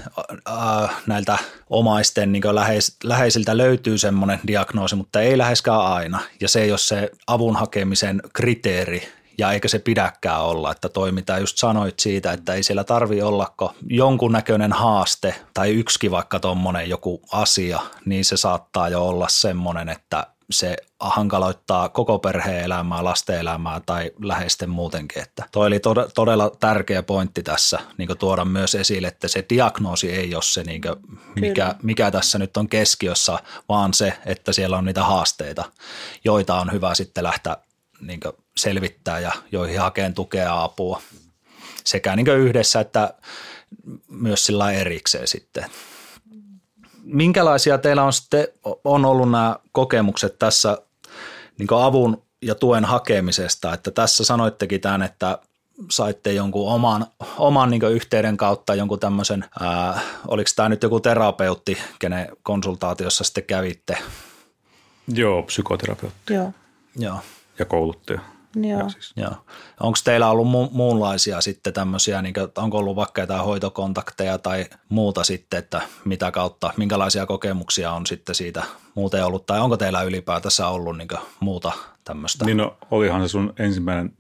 [0.48, 1.38] äh, näiltä
[1.70, 6.78] omaisten niin läheis, läheisiltä löytyy semmoinen diagnoosi, mutta ei läheskään aina, ja se ei ole
[6.78, 12.32] se avun hakemisen kriteeri, ja eikä se pidäkään olla, että toi mitä just sanoit siitä,
[12.32, 18.36] että ei siellä tarvi ollako jonkunnäköinen haaste tai yksikin vaikka tuommoinen joku asia, niin se
[18.36, 25.22] saattaa jo olla semmoinen, että se hankaloittaa koko perheen elämää, lasten elämää tai läheisten muutenkin.
[25.22, 25.80] Että toi oli
[26.14, 30.80] todella tärkeä pointti tässä niin tuoda myös esille, että se diagnoosi ei ole se, niin
[31.40, 35.64] mikä, mikä tässä nyt on keskiössä, vaan se, että siellä on niitä haasteita,
[36.24, 37.56] joita on hyvä sitten lähteä
[38.00, 38.20] niin
[38.56, 41.02] selvittää ja joihin hakeen tukea ja apua
[41.86, 43.14] sekä niin yhdessä että
[44.08, 45.64] myös sillä erikseen sitten.
[47.02, 48.48] Minkälaisia teillä on sitten
[48.84, 50.78] on ollut nämä kokemukset tässä
[51.58, 55.38] niin avun ja tuen hakemisesta, että tässä sanoittekin tämän, että
[55.90, 57.06] saitte jonkun oman,
[57.38, 63.44] oman niin yhteyden kautta jonkun tämmöisen, ää, oliko tämä nyt joku terapeutti, kenen konsultaatiossa sitten
[63.44, 63.98] kävitte?
[65.08, 66.34] Joo, psykoterapeutti.
[66.34, 66.52] Joo.
[66.96, 67.20] Joo
[67.58, 68.20] ja kouluttaja.
[68.62, 68.90] Joo.
[68.90, 69.12] Siis.
[69.16, 69.32] Joo.
[69.80, 74.66] Onko teillä ollut mu- muunlaisia sitten tämmöisiä, niin kuin, onko ollut vaikka jotain hoitokontakteja tai
[74.88, 78.62] muuta sitten, että mitä kautta, minkälaisia kokemuksia on sitten siitä
[78.94, 81.08] muuten ollut, tai onko teillä ylipäätänsä ollut niin
[81.40, 81.72] muuta
[82.04, 82.44] tämmöistä?
[82.44, 84.12] Niin no, olihan se sun ensimmäinen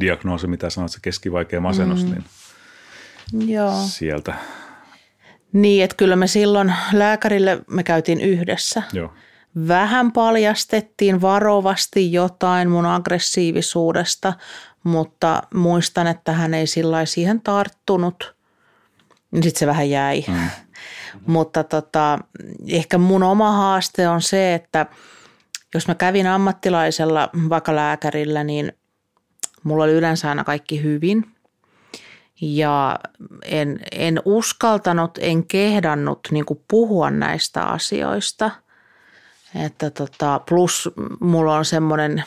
[0.00, 2.14] diagnoosi, mitä sanoit, se keskivaikea masennus, mm.
[3.32, 3.74] niin Joo.
[3.86, 4.34] sieltä.
[5.52, 8.82] Niin, että kyllä me silloin lääkärille me käytiin yhdessä.
[8.92, 9.12] Joo
[9.68, 14.32] Vähän paljastettiin varovasti jotain mun aggressiivisuudesta,
[14.84, 18.36] mutta muistan, että hän ei sillä siihen tarttunut.
[19.30, 20.24] Niin sitten se vähän jäi.
[20.28, 20.50] Mm.
[21.34, 22.18] mutta tota,
[22.68, 24.86] ehkä mun oma haaste on se, että
[25.74, 28.72] jos mä kävin ammattilaisella, vaikka lääkärillä, niin
[29.62, 31.24] mulla oli yleensä aina kaikki hyvin–
[32.40, 32.98] ja
[33.44, 38.50] en, en uskaltanut, en kehdannut niin puhua näistä asioista–
[39.64, 40.90] että tota, plus
[41.20, 42.24] mulla on semmoinen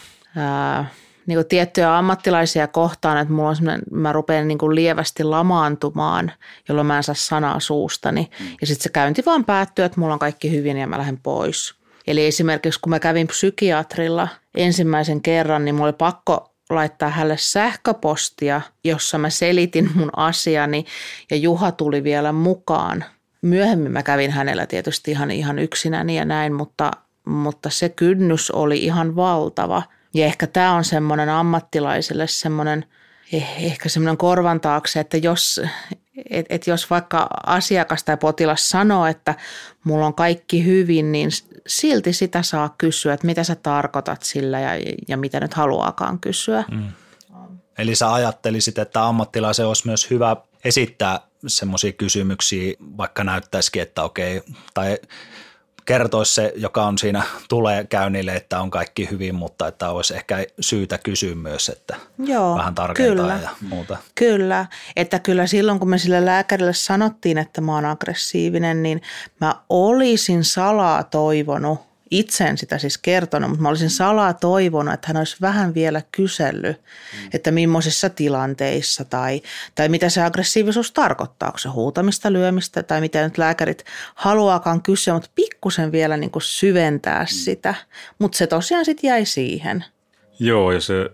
[1.25, 3.55] niin tiettyjä ammattilaisia kohtaan, että mulla on
[3.91, 6.31] mä rupean niin kuin lievästi lamaantumaan,
[6.69, 8.29] jolloin mä en saa sanaa suustani.
[8.39, 8.45] Mm.
[8.61, 11.75] Ja sitten se käynti vaan päättyy, että mulla on kaikki hyvin ja mä lähden pois.
[12.07, 18.61] Eli esimerkiksi kun mä kävin psykiatrilla ensimmäisen kerran, niin mulla oli pakko laittaa hänelle sähköpostia,
[18.83, 20.85] jossa mä selitin mun asiani
[21.31, 23.05] ja Juha tuli vielä mukaan.
[23.41, 26.91] Myöhemmin mä kävin hänellä tietysti ihan, ihan yksinäni ja näin, mutta,
[27.25, 29.83] mutta se kynnys oli ihan valtava.
[30.13, 32.85] Ja ehkä tämä on semmoinen ammattilaisille semmoinen,
[33.33, 35.61] eh, ehkä semmoinen korvan taakse, että jos,
[36.29, 39.35] et, et jos vaikka asiakas tai potilas sanoo, että
[39.83, 41.29] mulla on kaikki hyvin, niin
[41.67, 44.69] silti sitä saa kysyä, että mitä sä tarkoitat sillä ja,
[45.07, 46.63] ja mitä nyt haluaakaan kysyä.
[46.71, 46.87] Mm.
[47.77, 54.41] Eli sä ajattelisit, että ammattilaisen olisi myös hyvä esittää semmoisia kysymyksiä, vaikka näyttäisikin, että okei,
[54.73, 54.97] tai
[55.85, 60.45] kertoisi se, joka on siinä tulee käynnille, että on kaikki hyvin, mutta että olisi ehkä
[60.59, 63.97] syytä kysyä myös, että Joo, vähän tarkentaa kyllä, ja muuta.
[64.15, 64.65] Kyllä,
[64.95, 69.01] että kyllä silloin kun me sille lääkärille sanottiin, että mä oon aggressiivinen, niin
[69.41, 75.07] mä olisin salaa toivonut, itse en sitä siis kertonut, mutta mä olisin salaa toivonut, että
[75.07, 77.29] hän olisi vähän vielä kysellyt, mm.
[77.33, 79.41] että millaisissa tilanteissa tai,
[79.75, 83.85] tai mitä se aggressiivisuus tarkoittaa, onko se huutamista, lyömistä tai mitä nyt lääkärit
[84.15, 87.27] haluaakaan kysyä, mutta pikkusen vielä niin kuin syventää mm.
[87.27, 87.75] sitä,
[88.19, 89.85] mutta se tosiaan sitten jäi siihen.
[90.39, 91.09] Joo ja se,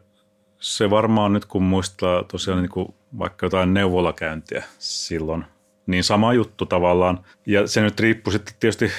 [0.60, 5.46] se varmaan nyt kun muistaa tosiaan niin kuin vaikka jotain neuvolakäyntiä silloin,
[5.88, 7.24] niin sama juttu tavallaan.
[7.46, 8.92] Ja se nyt riippuu sitten tietysti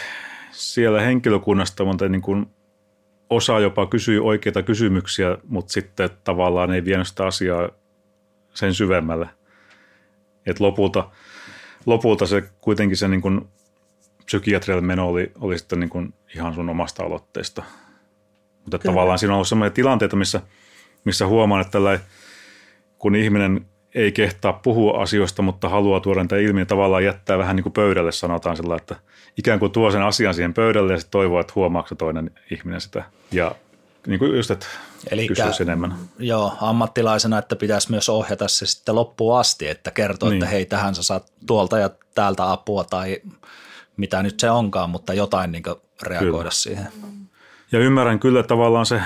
[0.59, 2.47] siellä henkilökunnasta, mutta niin kuin
[3.31, 7.69] osa jopa kysyy oikeita kysymyksiä, mutta sitten tavallaan ei vienyt sitä asiaa
[8.55, 9.29] sen syvemmälle.
[10.47, 11.11] Et lopulta,
[11.87, 13.49] lopulta se kuitenkin se niin kuin
[14.25, 17.63] psykiatrialle meno oli, oli sitten niin kuin ihan sun omasta aloitteesta.
[18.63, 20.41] Mutta tavallaan siinä on ollut sellaisia tilanteita, missä,
[21.05, 22.01] missä huomaan, että tällä,
[22.99, 27.57] kun ihminen ei kehtaa puhua asioista, mutta haluaa tuoda niitä ilmi, niin tavallaan jättää vähän
[27.57, 28.97] niin kuin pöydälle, sanotaan sillä, että
[29.37, 33.05] ikään kuin tuo sen asian siihen pöydälle ja sitten toivoo, että huomaako toinen ihminen sitä.
[33.33, 33.55] Ja
[34.07, 34.67] niin kuin just, että
[35.11, 35.95] Elikkä, enemmän.
[36.19, 40.43] Joo, ammattilaisena, että pitäisi myös ohjata se sitten loppuun asti, että kertoo, niin.
[40.43, 43.23] että hei, tähän sä saat tuolta ja täältä apua tai
[43.97, 45.63] mitä nyt se onkaan, mutta jotain niin
[46.03, 46.51] reagoida kyllä.
[46.51, 46.89] siihen.
[47.73, 49.03] Ja ymmärrän kyllä tavallaan se,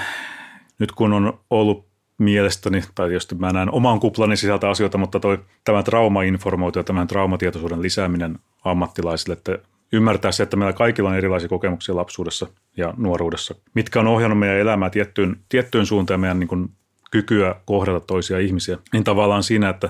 [0.78, 1.86] nyt kun on ollut
[2.18, 7.06] mielestäni, tai jos mä näen oman kuplani sisältä asioita, mutta toi, tämä traumainformointi ja tämän
[7.06, 9.58] traumatietoisuuden lisääminen ammattilaisille, että
[9.92, 14.58] ymmärtää se, että meillä kaikilla on erilaisia kokemuksia lapsuudessa ja nuoruudessa, mitkä on ohjannut meidän
[14.58, 16.68] elämää tiettyyn, tiettyyn suuntaan meidän niin kuin
[17.10, 19.88] kykyä kohdata toisia ihmisiä, niin tavallaan siinä, että,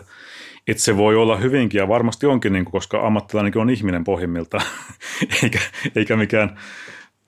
[0.68, 4.66] että se voi olla hyvinkin ja varmasti onkin, niin kuin, koska ammattilainenkin on ihminen pohjimmiltaan,
[5.42, 5.59] eikä,
[5.96, 6.59] eikä mikään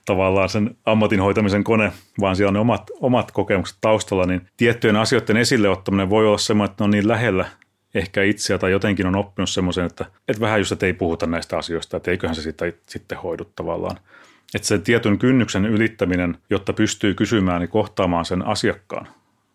[0.06, 4.96] tavallaan sen ammatin hoitamisen kone, vaan siellä on ne omat, omat kokemukset taustalla, niin tiettyjen
[4.96, 7.46] asioiden esille ottaminen voi olla semmoinen, että ne on niin lähellä
[7.94, 11.58] ehkä itseä tai jotenkin on oppinut semmoisen, että, että vähän just, että ei puhuta näistä
[11.58, 13.96] asioista, että eiköhän se sitä sitten hoidu tavallaan.
[14.54, 19.08] Että se tietyn kynnyksen ylittäminen, jotta pystyy kysymään niin kohtaamaan sen asiakkaan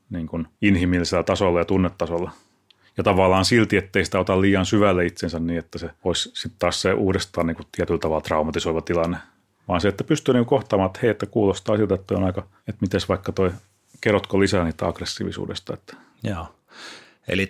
[0.09, 2.31] niin kuin inhimillisellä tasolla ja tunnetasolla.
[2.97, 6.81] Ja tavallaan silti, ettei sitä ota liian syvälle itsensä niin, että se olisi sitten taas
[6.81, 9.17] se uudestaan niin kuin tietyllä tavalla traumatisoiva tilanne
[9.69, 12.81] vaan se, että pystyy niin kohtaamaan, että hei, että kuulostaa siltä, että on aika, että
[12.81, 13.51] miten vaikka toi,
[14.01, 15.73] kerrotko lisää niitä aggressiivisuudesta.
[15.73, 15.95] Että.
[16.23, 16.55] Joo.
[17.29, 17.49] Eli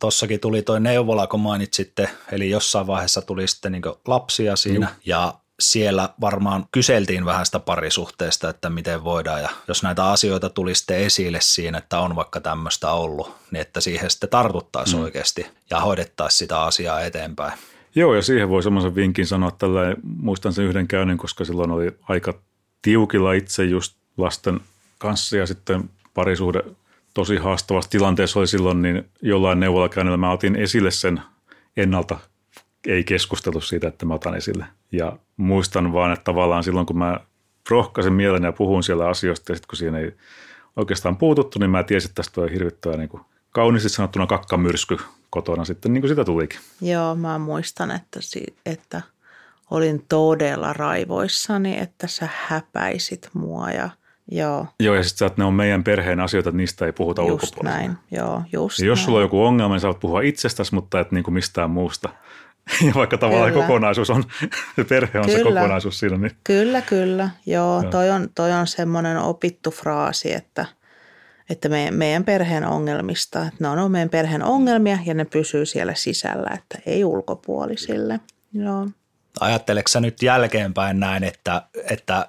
[0.00, 5.00] tuossakin tuli toi neuvola, kun mainitsitte, eli jossain vaiheessa tuli sitten niin lapsia siinä Juh.
[5.06, 10.74] ja siellä varmaan kyseltiin vähän sitä parisuhteesta, että miten voidaan ja jos näitä asioita tuli
[10.74, 15.04] sitten esille siinä, että on vaikka tämmöistä ollut, niin että siihen sitten tartuttaisiin mm.
[15.04, 17.58] oikeasti ja hoidettaisiin sitä asiaa eteenpäin.
[17.94, 21.70] Joo, ja siihen voi semmoisen vinkin sanoa, että tällä muistan sen yhden käynnin, koska silloin
[21.70, 22.34] oli aika
[22.82, 24.60] tiukilla itse just lasten
[24.98, 26.62] kanssa ja sitten parisuhde
[27.16, 31.22] tosi haastavassa tilanteessa oli silloin, niin jollain neuvolakäynnillä mä otin esille sen
[31.76, 32.18] ennalta,
[32.86, 34.66] ei keskustelu siitä, että mä otan esille.
[34.92, 37.20] Ja muistan vaan, että tavallaan silloin kun mä
[37.70, 40.12] rohkaisen mielen ja puhun siellä asioista ja sitten kun siihen ei
[40.76, 44.96] oikeastaan puututtu, niin mä tiesin, että tästä on hirvittävä niin kuin kauniisti sanottuna kakkamyrsky
[45.30, 46.58] kotona sitten, niin kuin sitä tulikin.
[46.80, 48.20] Joo, mä muistan, että,
[48.66, 49.02] että
[49.70, 53.90] olin todella raivoissani, että sä häpäisit mua ja
[54.30, 54.66] Joo.
[54.80, 57.78] Joo, ja sitten että ne on meidän perheen asioita, että niistä ei puhuta just ulkopuolella.
[57.78, 59.04] näin, joo, just ja jos näin.
[59.04, 62.08] sulla on joku ongelma, niin saat puhua itsestäsi, mutta et niinku mistään muusta.
[62.86, 63.66] Ja vaikka tavallaan kyllä.
[63.66, 64.24] kokonaisuus on,
[64.88, 65.38] perhe on kyllä.
[65.38, 66.16] se kokonaisuus siinä.
[66.16, 66.30] Niin.
[66.44, 67.30] Kyllä, kyllä.
[67.46, 67.90] Joo, joo.
[67.90, 70.66] Toi, on, toi on semmoinen opittu fraasi, että–
[71.50, 75.94] että meidän, meidän perheen ongelmista, että ne on meidän perheen ongelmia ja ne pysyy siellä
[75.94, 78.20] sisällä, että ei ulkopuolisille.
[78.52, 78.88] Joo.
[79.40, 82.28] Ajatteleeko sä nyt jälkeenpäin näin, että, että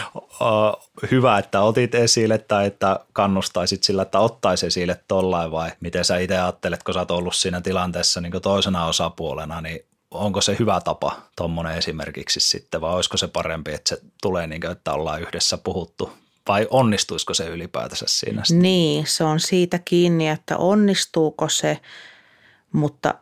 [1.10, 6.18] hyvä, että otit esille tai että kannustaisit sillä, että ottaisi esille tollain vai miten sä
[6.18, 10.80] itse ajattelet, kun sä oot ollut siinä tilanteessa niin toisena osapuolena, niin onko se hyvä
[10.80, 15.22] tapa tuommoinen esimerkiksi sitten, vai olisiko se parempi, että se tulee niin kuin, että ollaan
[15.22, 16.12] yhdessä puhuttu,
[16.48, 18.44] vai onnistuisiko se ylipäätänsä siinä?
[18.44, 18.62] Sitten?
[18.62, 21.80] Niin, se on siitä kiinni, että onnistuuko se,
[22.72, 23.14] mutta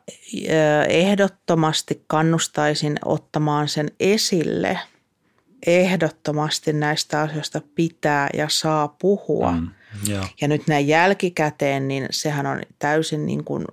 [0.88, 4.78] ehdottomasti kannustaisin ottamaan sen esille.
[5.66, 9.52] Ehdottomasti näistä asioista pitää ja saa puhua.
[9.52, 9.68] Mm,
[10.40, 13.64] ja nyt näin jälkikäteen, niin sehän on täysin niin kuin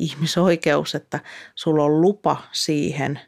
[0.00, 1.20] ihmisoikeus, että
[1.54, 3.20] sulla on lupa siihen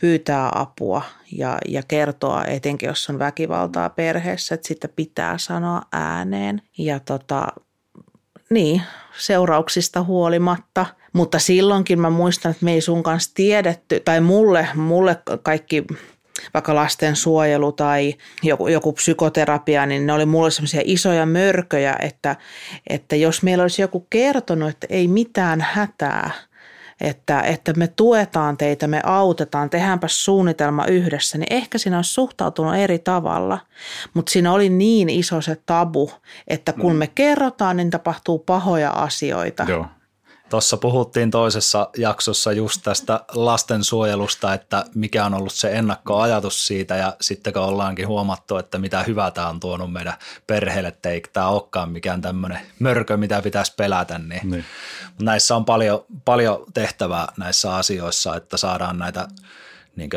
[0.00, 1.02] pyytää apua
[1.32, 6.62] ja, ja kertoa, etenkin jos on väkivaltaa perheessä, että sitten pitää sanoa ääneen.
[6.78, 7.46] Ja tota,
[8.50, 8.82] niin,
[9.18, 10.86] seurauksista huolimatta.
[11.12, 15.84] Mutta silloinkin mä muistan, että me ei sun kanssa tiedetty, tai mulle, mulle kaikki
[16.54, 22.36] vaikka lastensuojelu tai joku, joku psykoterapia, niin ne oli mulle semmoisia isoja mörköjä, että,
[22.86, 26.30] että jos meillä olisi joku kertonut, että ei mitään hätää,
[27.00, 32.74] että, että me tuetaan teitä, me autetaan, tehdäänpä suunnitelma yhdessä, niin ehkä siinä olisi suhtautunut
[32.74, 33.58] eri tavalla.
[34.14, 36.10] Mutta siinä oli niin iso se tabu,
[36.48, 36.98] että kun mm.
[36.98, 39.64] me kerrotaan, niin tapahtuu pahoja asioita.
[39.68, 39.86] Joo.
[40.48, 47.16] Tuossa puhuttiin toisessa jaksossa just tästä lastensuojelusta, että mikä on ollut se ennakkoajatus siitä ja
[47.20, 50.14] sitten kun ollaankin huomattu, että mitä hyvää tämä on tuonut meidän
[50.46, 54.64] perheelle, että ei tämä olekaan mikään tämmöinen mörkö, mitä pitäisi pelätä, niin, niin.
[55.22, 59.28] näissä on paljon, paljon tehtävää näissä asioissa, että saadaan näitä
[59.96, 60.10] niin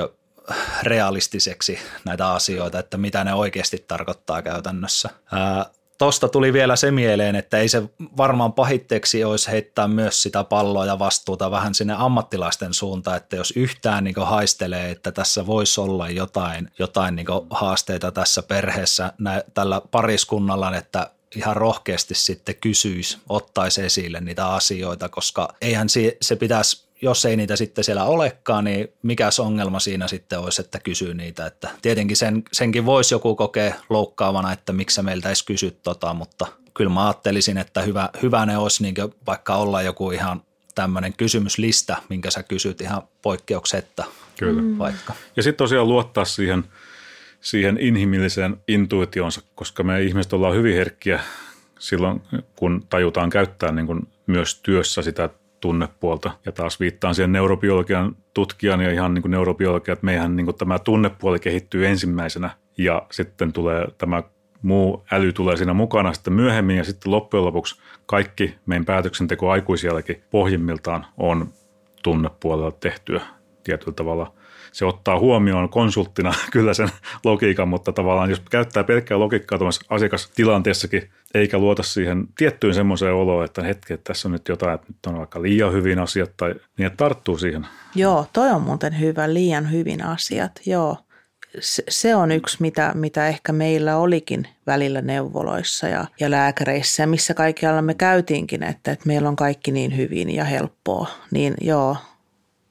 [0.83, 5.09] realistiseksi näitä asioita, että mitä ne oikeasti tarkoittaa käytännössä.
[5.31, 5.65] Ää,
[5.99, 7.83] Tosta tuli vielä se mieleen, että ei se
[8.17, 13.53] varmaan pahitteeksi olisi heittää myös sitä palloa ja vastuuta vähän sinne ammattilaisten suuntaan, että jos
[13.55, 19.81] yhtään niin haistelee, että tässä voisi olla jotain, jotain niin haasteita tässä perheessä nä, tällä
[19.91, 26.88] pariskunnalla, että ihan rohkeasti sitten kysyisi, ottaisi esille niitä asioita, koska eihän se, se pitäisi
[27.01, 31.45] jos ei niitä sitten siellä olekaan, niin mikä ongelma siinä sitten olisi, että kysyy niitä.
[31.45, 36.13] Että tietenkin sen, senkin voisi joku kokea loukkaavana, että miksi sä meiltä edes kysyt tota,
[36.13, 38.95] mutta kyllä mä ajattelisin, että hyvä, hyvä ne olisi niin
[39.27, 40.41] vaikka olla joku ihan
[40.75, 44.03] tämmöinen kysymyslista, minkä sä kysyt ihan poikkeuksetta
[44.39, 44.61] Kyllä.
[44.77, 45.13] vaikka.
[45.35, 46.63] Ja sitten tosiaan luottaa siihen,
[47.41, 51.19] siihen inhimilliseen intuitionsa, koska me ihmiset ollaan hyvin herkkiä
[51.79, 52.21] silloin,
[52.55, 55.29] kun tajutaan käyttää niin kuin myös työssä sitä
[55.59, 56.31] tunnepuolta.
[56.45, 60.57] Ja taas viittaan siihen neurobiologian tutkijan ja ihan niin kuin neurobiologia, että meihän niin kuin
[60.57, 64.23] tämä tunnepuoli kehittyy ensimmäisenä ja sitten tulee tämä
[64.61, 70.23] muu äly tulee siinä mukana sitten myöhemmin ja sitten loppujen lopuksi kaikki meidän päätöksenteko aikuisielläkin
[70.31, 71.53] pohjimmiltaan on
[72.03, 73.21] tunnepuolella tehtyä
[73.63, 74.33] tietyllä tavalla
[74.71, 76.89] se ottaa huomioon konsulttina kyllä sen
[77.25, 83.45] logiikan, mutta tavallaan jos käyttää pelkkää logiikkaa tuossa asiakastilanteessakin, eikä luota siihen tiettyyn semmoiseen oloon,
[83.45, 86.55] että hetki, että tässä on nyt jotain, että nyt on aika liian hyvin asiat, tai
[86.77, 87.67] niin että tarttuu siihen.
[87.95, 90.97] Joo, toi on muuten hyvä, liian hyvin asiat, joo.
[91.59, 97.33] Se, se on yksi, mitä, mitä ehkä meillä olikin välillä neuvoloissa ja, ja lääkäreissä, missä
[97.33, 101.07] kaikkialla me käytiinkin, että, että meillä on kaikki niin hyvin ja helppoa.
[101.31, 101.97] Niin joo,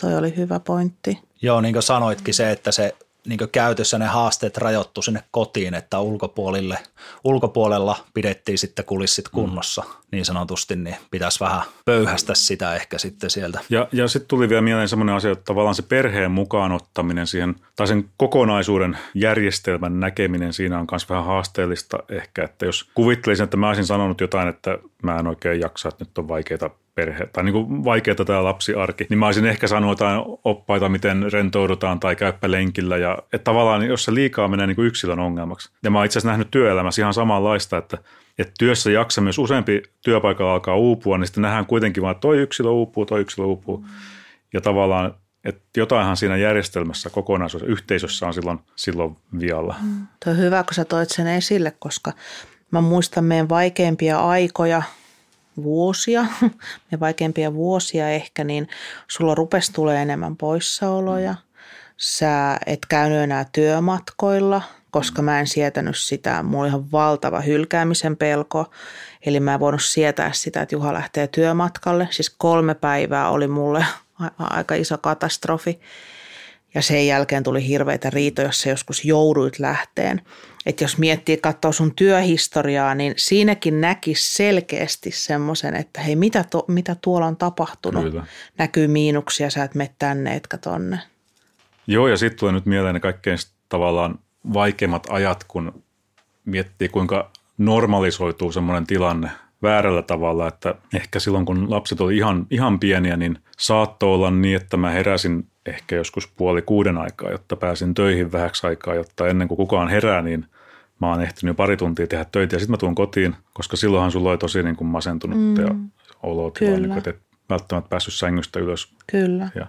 [0.03, 1.28] toi oli hyvä pointti.
[1.43, 2.95] Joo, niin kuin sanoitkin se, että se
[3.28, 6.78] niin käytössä ne haasteet rajoittu sinne kotiin, että ulkopuolille,
[7.24, 9.30] ulkopuolella pidettiin sitten kulissit mm.
[9.34, 9.95] kunnossa mm.
[10.12, 13.61] niin sanotusti, niin pitäisi vähän pöyhästä sitä ehkä sitten sieltä.
[13.70, 17.55] Ja, ja sitten tuli vielä mieleen semmoinen asia, että tavallaan se perheen mukaan ottaminen siihen,
[17.76, 23.57] tai sen kokonaisuuden järjestelmän näkeminen siinä on myös vähän haasteellista ehkä, että jos kuvittelisin, että
[23.57, 27.45] mä olisin sanonut jotain, että mä en oikein jaksa, että nyt on vaikeita perhe, tai
[27.45, 32.51] niin vaikeaa tämä lapsiarki, niin mä olisin ehkä sanonut jotain oppaita, miten rentoudutaan tai käyppä
[32.51, 32.97] lenkillä.
[32.97, 35.71] Ja, että tavallaan jos se liikaa menee niin yksilön ongelmaksi.
[35.83, 37.99] Ja mä oon itse asiassa nähnyt työelämässä ihan samanlaista, että,
[38.39, 42.39] että työssä jaksa myös useampi työpaikalla alkaa uupua, niin sitten nähdään kuitenkin vaan, että toi
[42.39, 43.85] yksilö uupuu, toi yksilö uupuu.
[44.53, 49.75] Ja tavallaan että jotainhan siinä järjestelmässä, kokonaisuudessa, yhteisössä on silloin, silloin vialla.
[49.83, 50.07] Mm.
[50.25, 52.13] Tuo on hyvä, kun sä toit sen esille, koska
[52.71, 54.83] mä muistan meidän vaikeimpia aikoja–
[55.63, 56.27] vuosia,
[56.93, 58.69] ja vaikeampia vuosia ehkä, niin
[59.09, 61.35] sulla rupesi tulee enemmän poissaoloja.
[61.97, 66.43] Sä et käynyt enää työmatkoilla, koska mä en sietänyt sitä.
[66.43, 68.71] Mulla oli ihan valtava hylkäämisen pelko.
[69.27, 72.09] Eli mä en voinut sietää sitä, että Juha lähtee työmatkalle.
[72.11, 73.87] Siis kolme päivää oli mulle
[74.39, 75.81] aika iso katastrofi.
[76.75, 80.21] Ja sen jälkeen tuli hirveitä riitoja, jos sä joskus jouduit lähteen.
[80.66, 86.64] Että jos miettii, katsoo sun työhistoriaa, niin siinäkin näki selkeästi semmoisen, että hei, mitä, to,
[86.69, 88.05] mitä tuolla on tapahtunut.
[88.05, 88.27] Kyllä.
[88.59, 90.99] Näkyy miinuksia, sä et mene tänne etkä tonne.
[91.87, 93.39] Joo, ja sitten tulee nyt mieleen ne kaikkein
[93.69, 94.19] tavallaan
[94.55, 95.83] vaikeimmat ajat, kun
[96.45, 99.31] miettii, kuinka normalisoituu semmoinen tilanne,
[99.62, 104.57] väärällä tavalla, että ehkä silloin kun lapset oli ihan, ihan pieniä, niin saattoi olla niin,
[104.57, 109.49] että mä heräsin ehkä joskus puoli kuuden aikaa, jotta pääsin töihin vähäksi aikaa, jotta ennen
[109.49, 110.47] kuin kukaan herää, niin
[111.01, 114.31] mä oon ehtinyt pari tuntia tehdä töitä ja sitten mä tuun kotiin, koska silloinhan sulla
[114.31, 115.75] oli tosi niin kuin masentunut mm, ja
[116.23, 118.95] olotila, niin kuin, että et välttämättä päässyt sängystä ylös.
[119.11, 119.49] Kyllä.
[119.55, 119.66] Ja,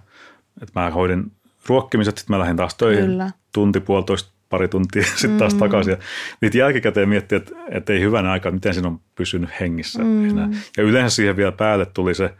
[0.62, 1.32] että mä hoidin
[1.68, 3.32] ruokkimiset, sitten mä lähdin taas töihin Kyllä.
[3.54, 5.60] tunti, puolitoista, pari tuntia sitten taas mm.
[5.60, 5.92] takaisin.
[5.92, 5.98] Ja
[6.42, 10.30] niitä jälkikäteen miettiä, että, että ei hyvänä aikaa, miten siinä on pysynyt hengissä mm.
[10.30, 10.50] enää.
[10.78, 12.34] Ja yleensä siihen vielä päälle tuli se,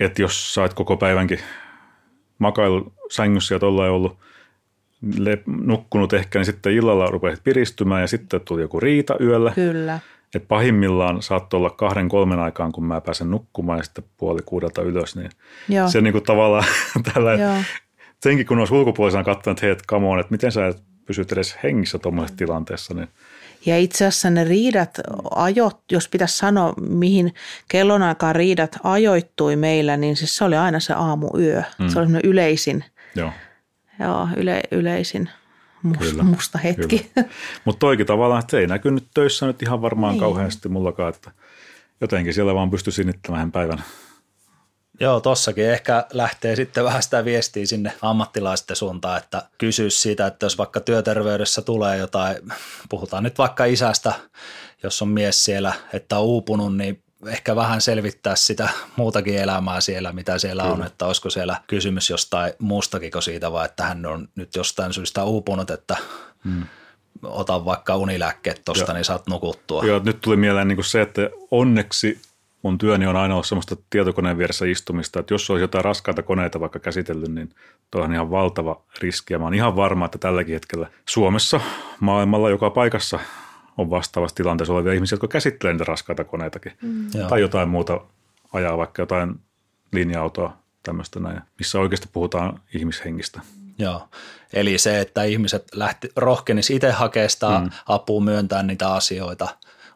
[0.00, 1.38] että jos sä oot koko päivänkin
[2.38, 4.18] makailu sängyssä ja tuolla ei ollut
[5.18, 9.52] le- nukkunut ehkä, niin sitten illalla rupeat piristymään ja sitten tuli joku riita yöllä.
[9.54, 9.98] Kyllä.
[10.34, 14.82] Et pahimmillaan saattoi olla kahden kolmen aikaan, kun mä pääsen nukkumaan ja sitten puoli kuudelta
[14.82, 15.30] ylös, niin
[15.68, 15.88] Joo.
[15.88, 16.64] se niin kuin tavallaan
[17.14, 17.30] tällä,
[18.22, 21.56] senkin kun olisi ulkopuolisena katsonut, että hei, come on, että miten sä et pysyt edes
[21.62, 23.08] hengissä tuommoisessa tilanteessa, niin
[23.66, 24.90] Ja itse asiassa ne riidat
[25.34, 27.34] ajot, jos pitäisi sanoa, mihin
[27.68, 31.62] kellonaikaan riidat ajoittui meillä, niin siis se oli aina se aamuyö.
[31.78, 31.88] Mm.
[31.88, 32.84] Se oli semmoinen yleisin,
[33.14, 33.30] joo.
[34.00, 35.30] joo, yle, yleisin
[35.82, 37.10] must, Kyllä, musta hetki.
[37.64, 40.20] Mutta toikin tavallaan, että se ei näkynyt töissä nyt ihan varmaan Niin.
[40.20, 41.30] kauheasti mullakaan, että
[42.00, 43.78] jotenkin siellä vaan pystyi sinittämään päivän.
[45.00, 50.46] Joo, tossakin ehkä lähtee sitten vähän sitä viestiä sinne ammattilaisten suuntaan, että kysyisi siitä, että
[50.46, 52.36] jos vaikka työterveydessä tulee jotain,
[52.88, 54.12] puhutaan nyt vaikka isästä,
[54.82, 60.12] jos on mies siellä, että on uupunut, niin ehkä vähän selvittää sitä muutakin elämää siellä,
[60.12, 64.28] mitä siellä on, että olisiko siellä kysymys jostain muustakin kuin siitä, vai että hän on
[64.34, 65.96] nyt jostain syystä uupunut, että
[66.44, 66.66] hmm.
[67.22, 69.84] ota vaikka unilääkkeet tosta, niin saat nukuttua.
[69.84, 72.20] Joo, nyt tuli mieleen niin se, että onneksi
[72.62, 76.60] mun työni on aina ollut semmoista tietokoneen vieressä istumista, että jos olisi jotain raskaita koneita
[76.60, 77.50] vaikka käsitellyt, niin
[77.90, 79.34] tuo on ihan valtava riski.
[79.34, 81.60] Ja mä oon ihan varma, että tälläkin hetkellä Suomessa,
[82.00, 83.18] maailmalla, joka paikassa
[83.78, 86.72] on vastaavassa tilanteessa olevia ihmisiä, jotka käsittelee niitä raskaita koneitakin.
[86.82, 87.06] Mm.
[87.28, 88.00] Tai jotain muuta
[88.52, 89.34] ajaa, vaikka jotain
[89.92, 93.40] linja-autoa tämmöistä näin, missä oikeasti puhutaan ihmishengistä.
[93.78, 94.08] Joo,
[94.52, 97.70] eli se, että ihmiset lähti, rohkenisi itse hakea sitä mm.
[97.86, 99.48] apua, myöntää niitä asioita,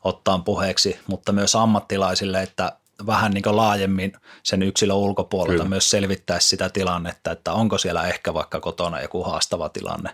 [0.07, 2.72] ottaa puheeksi, mutta myös ammattilaisille, että
[3.07, 5.68] vähän niin kuin laajemmin sen yksilön ulkopuolelta Kyllä.
[5.68, 10.11] myös selvittää sitä tilannetta, että onko siellä ehkä vaikka kotona joku haastava tilanne.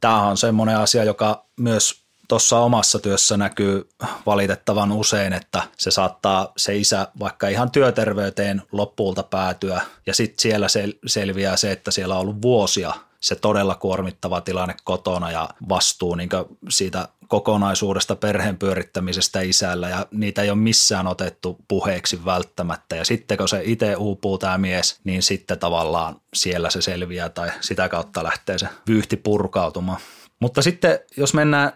[0.00, 3.88] Tämä on semmoinen asia, joka myös tuossa omassa työssä näkyy
[4.26, 10.66] valitettavan usein, että se saattaa se isä vaikka ihan työterveyteen loppuulta päätyä ja sitten siellä
[10.66, 16.14] sel- selviää se, että siellä on ollut vuosia se todella kuormittava tilanne kotona ja vastuu
[16.14, 16.28] niin
[16.68, 23.38] siitä kokonaisuudesta perheen pyörittämisestä isällä ja niitä ei ole missään otettu puheeksi välttämättä ja sitten
[23.38, 28.24] kun se itse uupuu tämä mies, niin sitten tavallaan siellä se selviää tai sitä kautta
[28.24, 30.00] lähtee se vyyhti purkautumaan.
[30.40, 31.72] Mutta sitten jos mennään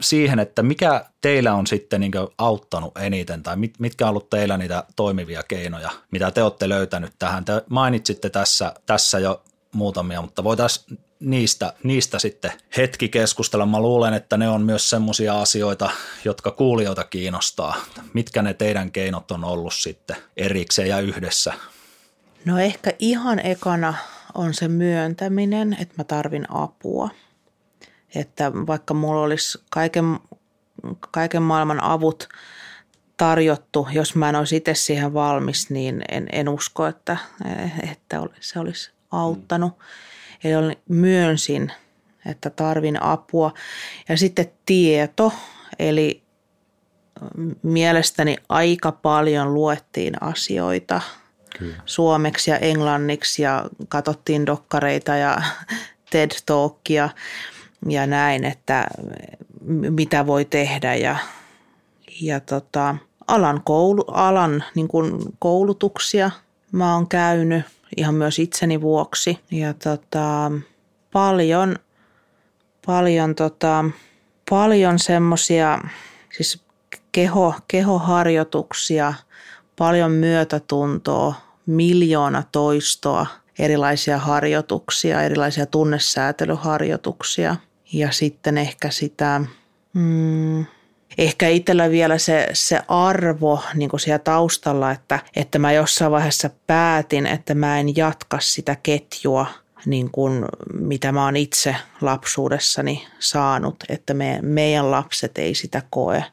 [0.00, 4.56] siihen, että mikä teillä on sitten niin auttanut eniten tai mit, mitkä on ollut teillä
[4.56, 7.44] niitä toimivia keinoja, mitä te olette löytänyt tähän.
[7.44, 9.42] Te mainitsitte tässä, tässä jo
[9.74, 13.66] muutamia, mutta voitaisiin niistä, niistä sitten hetki keskustella.
[13.66, 15.90] Mä luulen, että ne on myös semmoisia asioita,
[16.24, 17.76] jotka kuulijoita kiinnostaa.
[18.12, 21.52] Mitkä ne teidän keinot on ollut sitten erikseen ja yhdessä?
[22.44, 23.94] No ehkä ihan ekana
[24.34, 27.10] on se myöntäminen, että mä tarvin apua.
[28.14, 30.18] Että vaikka mulla olisi kaiken,
[31.10, 32.28] kaiken maailman avut
[33.16, 37.16] tarjottu, jos mä en olisi itse siihen valmis, niin en, en usko, että,
[37.92, 38.90] että se olisi
[39.22, 39.72] auttanut.
[40.44, 41.72] Eli myönsin,
[42.26, 43.54] että tarvin apua.
[44.08, 45.32] Ja sitten tieto,
[45.78, 46.22] eli
[47.62, 51.00] mielestäni aika paljon luettiin asioita
[51.58, 51.76] Kyllä.
[51.86, 55.42] suomeksi ja englanniksi ja katsottiin dokkareita ja
[56.10, 57.08] TED Talkia
[57.88, 58.86] ja näin, että
[59.60, 61.16] m- mitä voi tehdä ja,
[62.20, 62.96] ja tota,
[63.26, 66.30] alan, koulu, alan niin kuin koulutuksia
[66.72, 67.64] mä oon käynyt
[67.96, 69.38] ihan myös itseni vuoksi.
[69.50, 70.52] Ja tota,
[71.12, 71.76] paljon,
[72.86, 73.84] paljon, tota,
[74.50, 75.80] paljon semmoisia
[76.36, 76.64] siis
[77.12, 79.14] keho, kehoharjoituksia,
[79.78, 81.34] paljon myötätuntoa,
[81.66, 83.26] miljoona toistoa,
[83.58, 87.56] erilaisia harjoituksia, erilaisia tunnesäätelyharjoituksia.
[87.92, 89.40] Ja sitten ehkä sitä,
[89.92, 90.64] mm,
[91.18, 96.50] ehkä itsellä vielä se, se arvo niin kuin siellä taustalla, että, että mä jossain vaiheessa
[96.66, 99.46] päätin, että mä en jatka sitä ketjua,
[99.86, 106.24] niin kuin mitä mä oon itse lapsuudessani saanut, että me, meidän lapset ei sitä koe,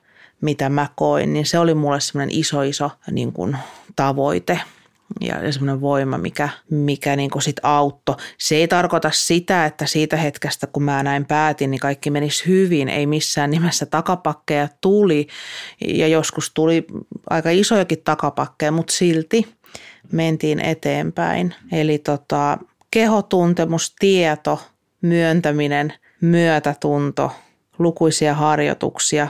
[0.41, 3.57] mitä mä koin, niin se oli mulle semmoinen iso, iso niin kuin
[3.95, 4.59] tavoite.
[5.21, 8.15] Ja semmoinen voima, mikä, mikä niin kuin sit auttoi.
[8.37, 12.89] Se ei tarkoita sitä, että siitä hetkestä, kun mä näin päätin, niin kaikki menisi hyvin.
[12.89, 15.27] Ei missään nimessä takapakkeja tuli
[15.87, 16.85] ja joskus tuli
[17.29, 19.47] aika isojakin takapakkeja, mutta silti
[20.11, 21.55] mentiin eteenpäin.
[21.71, 22.57] Eli tota,
[22.91, 24.61] kehotuntemus, tieto,
[25.01, 27.31] myöntäminen, myötätunto,
[27.79, 29.27] lukuisia harjoituksia,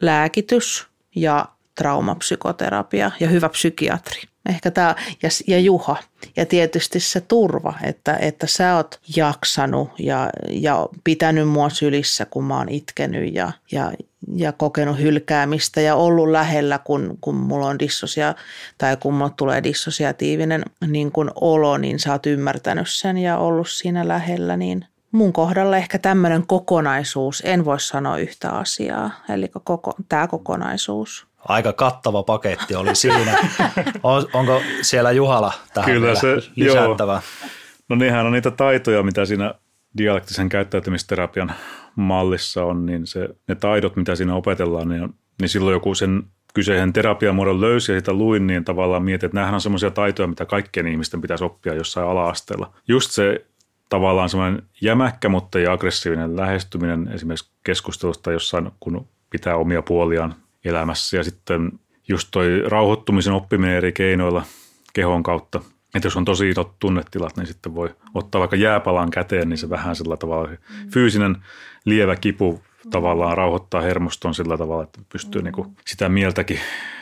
[0.00, 4.20] lääkitys ja traumapsykoterapia ja hyvä psykiatri.
[4.48, 5.96] Ehkä tämä, ja, ja Juha.
[6.36, 12.44] Ja tietysti se turva, että, että sä oot jaksanut ja, ja pitänyt mua sylissä, kun
[12.44, 13.92] mä oon itkenyt ja, ja,
[14.34, 18.34] ja kokenut hylkäämistä ja ollut lähellä, kun, kun mulla on dissosia
[18.78, 23.68] tai kun mulla tulee dissosiatiivinen niin kun olo, niin sä oot ymmärtänyt sen ja ollut
[23.68, 29.94] siinä lähellä, niin mun kohdalla ehkä tämmöinen kokonaisuus, en voi sanoa yhtä asiaa, eli koko,
[30.08, 33.38] tämä kokonaisuus aika kattava paketti oli siinä.
[34.02, 37.12] On, onko siellä Juhala tähän Kyllä se, lisättävä?
[37.12, 37.50] Joo.
[37.88, 39.54] No niinhän on niitä taitoja, mitä siinä
[39.98, 41.52] dialektisen käyttäytymisterapian
[41.96, 46.22] mallissa on, niin se, ne taidot, mitä siinä opetellaan, niin, niin silloin joku sen
[46.54, 50.44] kyseisen terapiamuodon löysi ja sitä luin, niin tavallaan mietin, että nämähän on semmoisia taitoja, mitä
[50.44, 52.72] kaikkien ihmisten pitäisi oppia jossain ala-asteella.
[52.88, 53.46] Just se
[53.88, 60.34] tavallaan semmoinen jämäkkä, mutta ei aggressiivinen lähestyminen esimerkiksi keskustelusta jossain, kun pitää omia puoliaan
[60.68, 61.72] elämässä ja sitten
[62.08, 64.44] just toi rauhoittumisen oppiminen eri keinoilla
[64.92, 65.60] kehon kautta.
[65.94, 69.70] Että jos on tosi isot tunnetilat, niin sitten voi ottaa vaikka jääpalan käteen, niin se
[69.70, 70.90] vähän sillä tavalla mm.
[70.90, 71.36] fyysinen
[71.84, 75.44] lievä kipu tavallaan rauhoittaa hermoston sillä tavalla, että pystyy mm.
[75.44, 76.60] niin kuin sitä mieltäkin,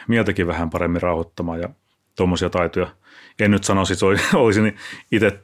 [0.08, 1.68] mieltäkin vähän paremmin rauhoittamaan ja
[2.16, 2.86] tuommoisia taitoja.
[3.40, 4.06] En nyt sanoisi, että
[4.38, 4.76] olisin
[5.12, 5.40] itse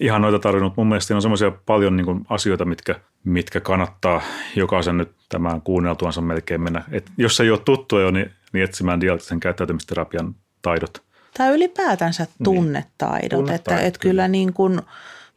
[0.00, 0.76] ihan noita tarvinnut.
[0.76, 4.22] Mun mielestä on semmoisia paljon niin kuin asioita, mitkä, mitkä kannattaa
[4.56, 6.84] jokaisen nyt tämän kuunneltuansa melkein mennä.
[6.92, 11.02] Et jos ei ole tuttu jo, niin, niin etsimään dialektisen käyttäytymisterapian taidot.
[11.36, 13.22] Tai ylipäätänsä tunnetaidot.
[13.22, 13.30] Niin.
[13.30, 14.80] tunnetaidot että, että kyllä niin kuin,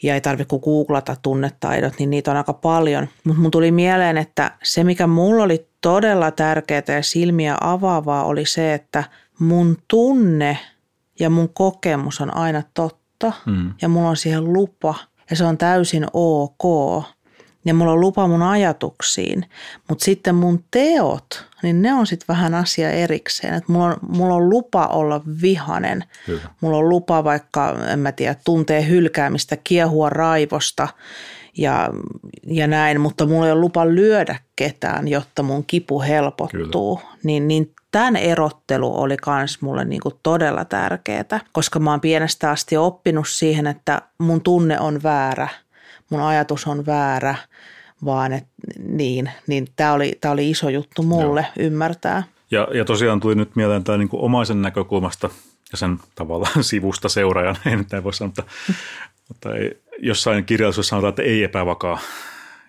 [0.03, 3.07] ja ei tarvitse kuin googlata tunnetaidot, niin niitä on aika paljon.
[3.23, 8.45] Mutta mun tuli mieleen, että se mikä mulla oli todella tärkeää ja silmiä avaavaa oli
[8.45, 9.03] se, että
[9.39, 10.57] mun tunne
[11.19, 13.73] ja mun kokemus on aina totta totta mm.
[13.82, 14.95] ja mulla on siihen lupa
[15.30, 16.63] ja se on täysin ok.
[17.65, 19.45] Ja mulla on lupa mun ajatuksiin,
[19.89, 23.53] mutta sitten mun teot, niin ne on sitten vähän asia erikseen.
[23.53, 26.03] Että mulla, on, mulla on lupa olla vihanen.
[26.28, 26.39] Hyvä.
[26.61, 30.88] Mulla on lupa vaikka, en mä tiedä, tuntee hylkäämistä, kiehua raivosta
[31.57, 31.89] ja,
[32.47, 37.01] ja näin, mutta mulla ei ole lupa lyödä ketään, jotta mun kipu helpottuu.
[37.23, 42.49] Niin, niin tämän erottelu oli myös mulle niin kuin todella tärkeää, koska mä oon pienestä
[42.49, 45.47] asti oppinut siihen, että mun tunne on väärä,
[46.09, 47.35] mun ajatus on väärä,
[48.05, 51.67] vaan että niin, niin tämä oli, tää oli iso juttu mulle Joo.
[51.67, 52.23] ymmärtää.
[52.51, 55.29] Ja, ja tosiaan tuli nyt mieleen tämä niin omaisen näkökulmasta
[55.71, 58.43] ja sen tavallaan sivusta seuraajan, ei nyt näin voi sanoa, mutta,
[59.27, 61.99] mutta ei, jossain kirjallisuudessa sanotaan, että ei epävakaa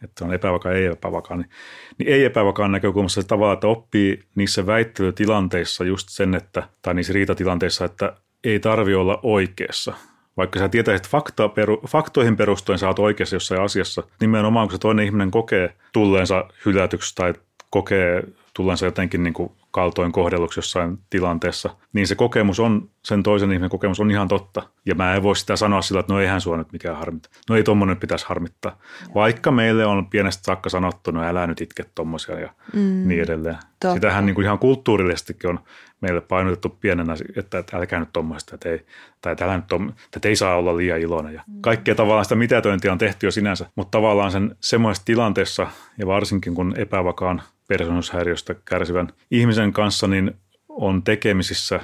[0.05, 1.51] että on epävakaa, ei epävakaa, niin,
[1.99, 7.13] niin ei epävakaan näkökulmassa se tavalla, että oppii niissä väittelytilanteissa just sen, että, tai niissä
[7.13, 9.93] riitatilanteissa, että ei tarvi olla oikeassa.
[10.37, 14.79] Vaikka sä tietäisit fakta, peru, faktoihin perustuen sä oot oikeassa jossain asiassa, nimenomaan kun se
[14.79, 17.35] toinen ihminen kokee tulleensa hylätyksi tai
[17.71, 18.23] kokee
[18.55, 23.71] tulleensa jotenkin niin kuin kaltoin kohdelluksi jossain tilanteessa, niin se kokemus on, sen toisen ihmisen
[23.71, 24.63] kokemus on ihan totta.
[24.87, 27.33] Ja mä en voi sitä sanoa sillä, että no eihän sua nyt mikään harmittaa.
[27.49, 28.79] No ei tommonen pitäisi harmittaa.
[29.15, 33.57] Vaikka meille on pienestä saakka sanottu, no älä nyt itke tommosia ja mm, niin edelleen.
[33.57, 33.95] Totta.
[33.95, 35.61] Sitähän niin kuin ihan kulttuurillisestikin on
[36.01, 38.87] meille painotettu pienenä, että, että älkää nyt tuommoista, että ei,
[39.21, 41.35] tai että, älä nyt tom, että ei saa olla liian iloinen.
[41.35, 41.61] Ja mm.
[41.61, 45.67] kaikkea tavallaan sitä mitätöintiä on tehty jo sinänsä, mutta tavallaan sen semmoisessa tilanteessa
[45.99, 50.35] ja varsinkin kun epävakaan persoonallisuushäiriöstä kärsivän ihmisen kanssa niin
[50.69, 51.81] on tekemisissä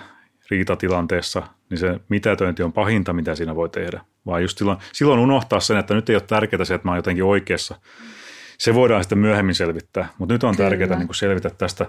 [0.51, 4.01] riitatilanteessa, niin se mitätöinti on pahinta, mitä siinä voi tehdä.
[4.27, 6.99] Vaan just silloin, silloin unohtaa sen, että nyt ei ole tärkeää se, että mä oon
[6.99, 7.75] jotenkin oikeassa.
[8.59, 10.71] Se voidaan sitten myöhemmin selvittää, mutta nyt on Kyllä.
[10.71, 11.87] tärkeää niin selvitä tästä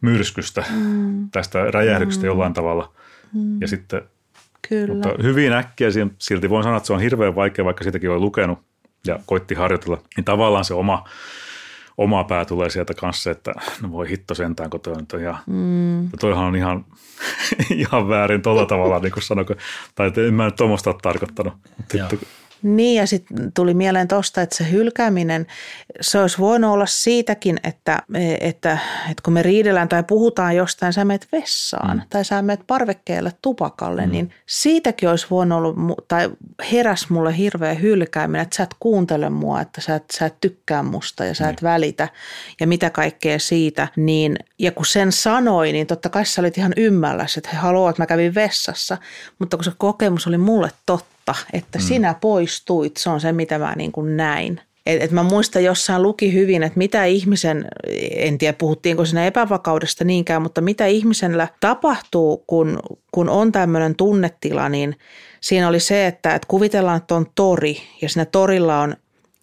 [0.00, 1.30] myrskystä, mm.
[1.30, 2.26] tästä räjähdyksestä mm.
[2.26, 2.94] jollain tavalla.
[3.32, 3.60] Mm.
[3.60, 4.02] Ja sitten,
[4.68, 4.94] Kyllä.
[4.94, 5.88] Mutta hyvin äkkiä
[6.18, 8.58] silti voin sanoa, että se on hirveän vaikea, vaikka sitäkin on lukenut
[9.06, 11.04] ja koitti harjoitella, niin tavallaan se oma
[11.98, 16.02] oma pää tulee sieltä kanssa, että no voi hitto sentään, kun toi on ja, mm.
[16.02, 16.84] ja toihan on ihan,
[17.70, 19.54] ihan väärin tuolla tavalla, niin kuin sanoko,
[19.94, 21.54] tai en mä nyt tuommoista ole tarkoittanut.
[21.76, 22.16] Mutta
[22.64, 25.46] Niin ja sitten tuli mieleen tuosta, että se hylkääminen,
[26.00, 28.02] se olisi voinut olla siitäkin, että,
[28.40, 28.78] että,
[29.10, 32.02] että kun me riidellään tai puhutaan jostain, sä menet vessaan mm.
[32.10, 34.12] tai sä menet parvekkeelle tupakalle, mm.
[34.12, 36.30] niin siitäkin olisi voinut olla, tai
[36.72, 40.82] heräs mulle hirveä hylkääminen, että sä et kuuntele mua, että sä et, sä et tykkää
[40.82, 41.68] musta ja sä et mm.
[41.68, 42.08] välitä
[42.60, 43.88] ja mitä kaikkea siitä.
[43.96, 47.90] Niin, ja kun sen sanoi, niin totta kai sä olit ihan ymmälläs, että he haluavat,
[47.90, 48.98] että mä kävin vessassa,
[49.38, 51.82] mutta kun se kokemus oli mulle totta, totta, että mm.
[51.82, 52.96] sinä poistuit.
[52.96, 54.60] Se on se, mitä mä niin kuin näin.
[54.86, 57.68] Et, et mä muistan jossain luki hyvin, että mitä ihmisen,
[58.16, 62.78] en tiedä puhuttiinko siinä epävakaudesta niinkään, mutta mitä ihmisellä tapahtuu, kun,
[63.12, 64.96] kun on tämmöinen tunnetila, niin
[65.40, 68.96] siinä oli se, että, että kuvitellaan, että on tori ja siinä torilla on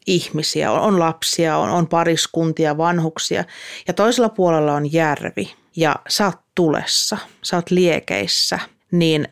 [0.08, 3.44] ihmisiä, on, on lapsia, on, on pariskuntia, vanhuksia
[3.88, 8.60] ja toisella puolella on järvi ja sä oot tulessa, sä oot liekeissä,
[8.92, 9.28] niin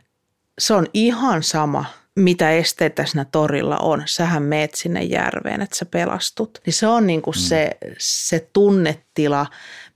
[0.59, 1.85] se on ihan sama–
[2.19, 4.03] mitä esteitä siinä torilla on.
[4.05, 6.61] Sähän meet sinne järveen, että sä pelastut.
[6.65, 7.41] Niin se on niin kuin mm.
[7.41, 9.45] se, se tunnetila,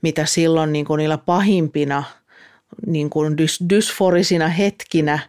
[0.01, 2.03] mitä silloin niin kuin niillä pahimpina
[2.85, 5.19] niin kuin dys, dysforisina hetkinä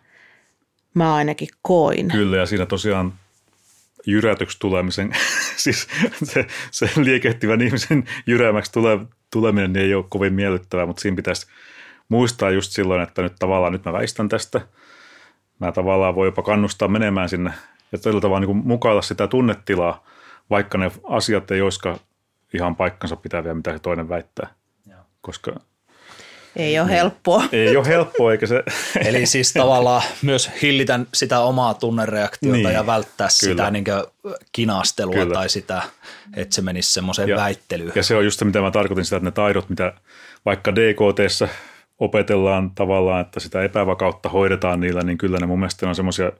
[0.94, 2.08] mä ainakin koin.
[2.08, 3.12] Kyllä ja siinä tosiaan
[4.06, 5.12] jyrätyksi tulemisen,
[5.56, 5.88] siis
[6.22, 8.98] se, se liekehtivän ihmisen jyräämäksi tule,
[9.32, 11.46] tuleminen niin ei ole kovin miellyttävää, mutta siinä pitäisi
[12.08, 14.60] muistaa just silloin, että nyt tavallaan nyt mä väistän tästä–
[15.64, 17.52] mä tavallaan voi jopa kannustaa menemään sinne
[17.92, 20.06] ja tällä tavalla niin mukailla sitä tunnetilaa,
[20.50, 21.98] vaikka ne asiat ei olisikaan
[22.54, 24.54] ihan paikkansa pitäviä, mitä se toinen väittää.
[24.86, 24.98] Joo.
[25.20, 25.52] Koska
[26.56, 27.44] ei ole helppoa.
[27.52, 28.62] Ei ole helppoa, eikä se...
[29.08, 33.52] Eli siis tavallaan myös hillitä sitä omaa tunnereaktiota niin, ja välttää kyllä.
[33.52, 33.84] sitä niin
[34.52, 35.34] kinastelua kyllä.
[35.34, 35.82] tai sitä,
[36.36, 37.92] että se menisi semmoiseen ja, väittelyyn.
[37.94, 39.92] Ja se on just se, mitä mä tarkoitin sitä, että ne taidot, mitä
[40.44, 41.48] vaikka DKTssä
[42.04, 46.32] opetellaan tavallaan, että sitä epävakautta hoidetaan niillä, niin kyllä ne mun mielestä on semmoisia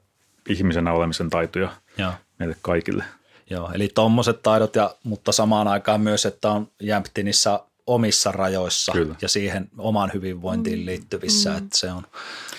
[0.49, 2.13] ihmisenä olemisen taitoja Joo.
[2.39, 3.05] meille kaikille.
[3.51, 9.15] Joo, eli tuommoiset taidot, ja, mutta samaan aikaan myös, että on jämptinissä omissa rajoissa Kyllä.
[9.23, 11.57] ja siihen omaan hyvinvointiin liittyvissä, mm.
[11.57, 12.03] että se on.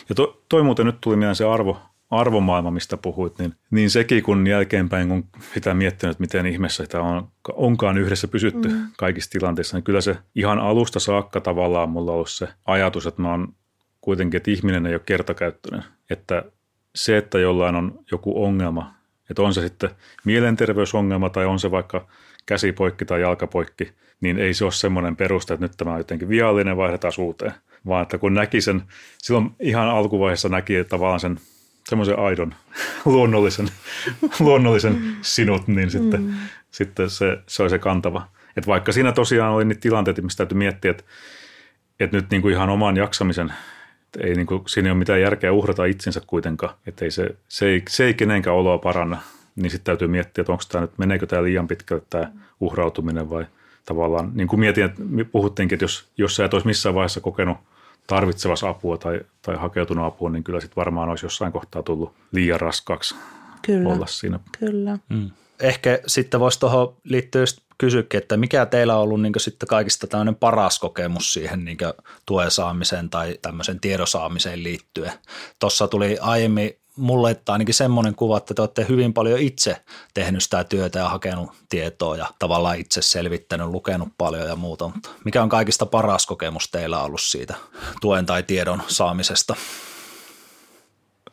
[0.09, 1.77] Ja to, toi muuten nyt tuli mieleen se arvo,
[2.19, 7.27] arvomaailma, mistä puhuit, niin, niin sekin kun jälkeenpäin, kun sitä miettinyt, miten ihmeessä sitä on,
[7.53, 8.87] onkaan yhdessä pysytty mm.
[8.97, 13.21] kaikissa tilanteissa, niin kyllä se ihan alusta saakka tavallaan mulla on ollut se ajatus, että
[13.21, 13.53] mä oon
[14.01, 15.83] kuitenkin, että ihminen ei ole kertakäyttöinen.
[16.09, 16.43] Että
[16.95, 18.93] se, että jollain on joku ongelma,
[19.29, 19.89] että on se sitten
[20.25, 22.07] mielenterveysongelma tai on se vaikka
[22.45, 23.91] käsipoikki tai jalkapoikki,
[24.21, 27.53] niin ei se ole semmoinen peruste, että nyt tämä on jotenkin viallinen, vaihdetaan uuteen.
[27.85, 28.83] Vaan että kun näki sen,
[29.17, 31.39] silloin ihan alkuvaiheessa näki että tavallaan sen
[31.89, 32.55] semmoisen aidon,
[33.05, 33.67] luonnollisen,
[34.39, 36.33] luonnollisen sinut, niin sitten, mm.
[36.71, 38.27] sitten se, se oli se kantava.
[38.57, 41.03] Et vaikka siinä tosiaan oli niitä tilanteita, mistä täytyy miettiä, että,
[41.99, 43.53] että nyt niin kuin ihan oman jaksamisen,
[44.05, 47.35] että ei niin kuin, siinä ei ole mitään järkeä uhrata itsensä kuitenkaan, että ei se,
[47.47, 49.21] se, ei, se ei kenenkään oloa paranna,
[49.55, 53.45] niin sitten täytyy miettiä, että onko tämä nyt, meneekö tämä liian pitkälle tämä uhrautuminen vai
[53.85, 57.57] tavallaan, niin kuin mietin, että puhuttiinkin, että jos, jos sä et olisi missään vaiheessa kokenut–
[58.07, 62.59] tarvitsevassa apua tai, tai hakeutunut apua, niin kyllä sitten varmaan olisi jossain kohtaa tullut liian
[62.59, 63.15] raskaaksi
[63.61, 64.39] kyllä, olla siinä.
[64.59, 64.97] Kyllä.
[65.09, 65.31] Mm.
[65.59, 70.07] Ehkä sitten voisi tuohon liittyä just kysyäkin, että mikä teillä on ollut niin sitten kaikista
[70.07, 71.77] tämmöinen paras kokemus siihen niin
[72.25, 75.11] tuen saamiseen tai tämmöisen tiedosaamiseen liittyen.
[75.59, 79.81] Tuossa tuli aiemmin mulle että ainakin semmoinen kuva, että te olette hyvin paljon itse
[80.13, 84.87] tehnyt sitä työtä ja hakenut tietoa ja tavallaan itse selvittänyt, lukenut paljon ja muuta.
[84.87, 87.55] Mutta mikä on kaikista paras kokemus teillä ollut siitä
[88.01, 89.55] tuen tai tiedon saamisesta?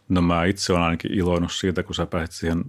[0.09, 2.65] No mä itse olen ainakin iloinut siitä, kun sä pääsit siihen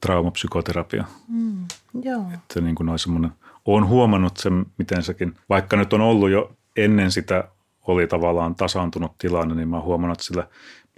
[0.00, 1.08] traumapsykoterapiaan.
[1.28, 1.64] Mm,
[2.02, 2.24] joo.
[2.34, 3.32] Että niin kuin semmoinen,
[3.64, 7.48] olen huomannut sen, miten sekin, vaikka nyt on ollut jo ennen sitä
[7.86, 10.48] oli tavallaan tasaantunut tilanne, niin mä huomannut, että sillä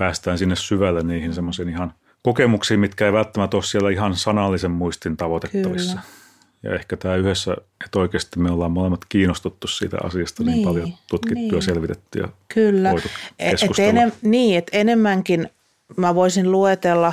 [0.01, 1.92] päästään sinne syvälle niihin semmoisiin ihan
[2.22, 5.90] kokemuksiin, mitkä ei välttämättä ole siellä ihan sanallisen muistin tavoitettavissa.
[5.90, 6.20] Kyllä.
[6.62, 10.92] Ja ehkä tämä yhdessä, että oikeasti me ollaan molemmat kiinnostuttu siitä asiasta niin, niin paljon
[11.11, 11.55] tutkittu niin.
[11.55, 12.92] ja selvitetty ja Kyllä.
[12.92, 13.90] voitu keskustella.
[13.90, 15.48] Et enem, niin, että enemmänkin
[15.96, 17.12] mä voisin luetella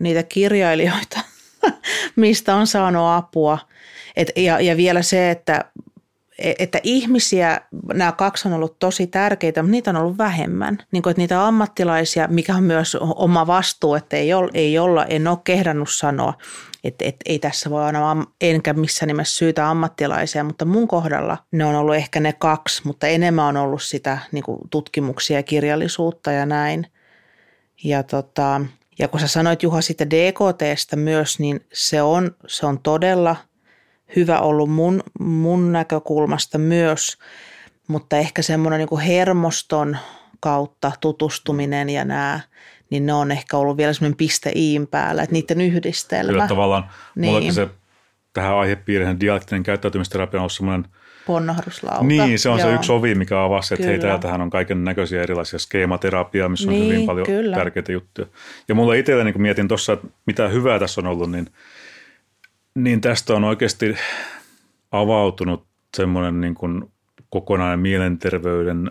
[0.00, 1.20] niitä kirjailijoita,
[2.16, 3.58] mistä on saanut apua.
[4.16, 5.64] Et, ja, ja vielä se, että
[6.38, 7.60] että ihmisiä,
[7.94, 10.78] nämä kaksi on ollut tosi tärkeitä, mutta niitä on ollut vähemmän.
[10.92, 15.04] Niin kuin, että niitä ammattilaisia, mikä on myös oma vastuu, että ei, ole, ei olla,
[15.04, 16.34] en ole kehdannut sanoa,
[16.84, 21.64] että, että ei tässä voi aina, enkä missään nimessä syytä ammattilaisia, mutta mun kohdalla ne
[21.64, 26.32] on ollut ehkä ne kaksi, mutta enemmän on ollut sitä niin kuin tutkimuksia ja kirjallisuutta
[26.32, 26.86] ja näin.
[27.84, 28.60] Ja, tota,
[28.98, 33.36] ja kun sä sanoit Juha siitä DKTstä myös, niin se on, se on todella–
[34.16, 37.18] hyvä ollut mun, mun näkökulmasta myös,
[37.88, 39.96] mutta ehkä semmoinen niin hermoston
[40.40, 42.40] kautta tutustuminen ja nämä,
[42.90, 46.32] niin ne on ehkä ollut vielä semmoinen piste iin päällä, että niiden yhdistelmä.
[46.32, 46.84] Kyllä tavallaan,
[47.14, 47.54] Niin.
[47.54, 47.68] se
[48.32, 50.86] tähän aihepiiriin dialektinen käyttäytymisterapia on ollut semmoinen,
[51.26, 52.04] Ponnahduslauta.
[52.04, 52.74] niin se on se Joo.
[52.74, 54.08] yksi ovi, mikä avasi, että hei Kyllä.
[54.08, 57.56] täältähän on kaiken näköisiä erilaisia skeematerapiaa, missä on Niin, hyvin paljon kyllä.
[57.56, 58.26] tärkeitä juttuja.
[58.68, 61.46] Ja mulla itselleni, kun mietin tuossa, että mitä hyvää tässä on ollut, niin,
[62.74, 63.96] niin tästä on oikeasti
[64.92, 65.66] avautunut
[65.96, 66.92] semmoinen niin kuin
[67.30, 68.90] kokonainen mielenterveyden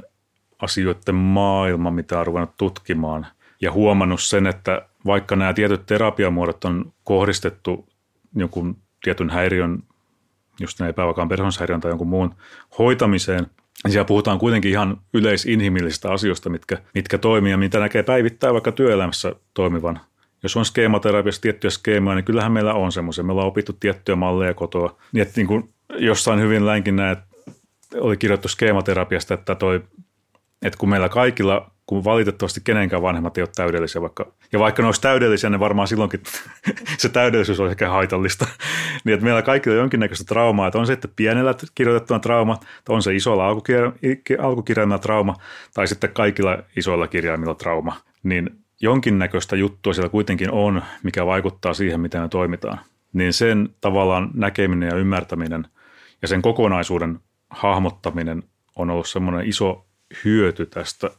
[0.61, 3.27] asioiden maailma, mitä on ruvennut tutkimaan.
[3.61, 7.87] Ja huomannut sen, että vaikka nämä tietyt terapiamuodot on kohdistettu
[8.35, 9.83] jonkun tietyn häiriön,
[10.61, 12.35] just näin epävakaan persoonashäiriön tai jonkun muun
[12.79, 13.47] hoitamiseen,
[13.83, 18.71] niin siellä puhutaan kuitenkin ihan yleisinhimillisistä asioista, mitkä, mitkä toimii ja mitä näkee päivittäin vaikka
[18.71, 19.99] työelämässä toimivan.
[20.43, 23.23] Jos on skeematerapiassa tiettyjä skeemoja, niin kyllähän meillä on semmoisia.
[23.23, 24.95] Me ollaan opittu tiettyjä malleja kotoa.
[25.11, 27.19] Niin, että niin kuin jossain hyvin länkin näet,
[27.95, 29.83] oli kirjoittu skeematerapiasta, että, toi,
[30.61, 34.85] että kun meillä kaikilla, kun valitettavasti kenenkään vanhemmat ei ole täydellisiä, vaikka, ja vaikka ne
[34.85, 36.21] olisi täydellisiä, niin varmaan silloinkin
[36.97, 38.47] se täydellisyys olisi ehkä haitallista.
[39.05, 42.95] niin että meillä kaikilla on jonkinnäköistä traumaa, että on se, että pienellä kirjoitettuna trauma, tai
[42.95, 45.35] on se isolla alkukirja- alkukirjaimella trauma,
[45.73, 51.99] tai sitten kaikilla isoilla kirjaimilla trauma, niin jonkinnäköistä juttua siellä kuitenkin on, mikä vaikuttaa siihen,
[51.99, 52.79] miten me toimitaan.
[53.13, 55.67] Niin sen tavallaan näkeminen ja ymmärtäminen
[56.21, 57.19] ja sen kokonaisuuden
[57.49, 58.43] hahmottaminen
[58.75, 59.85] on ollut semmoinen iso
[60.25, 61.09] hyöty tästä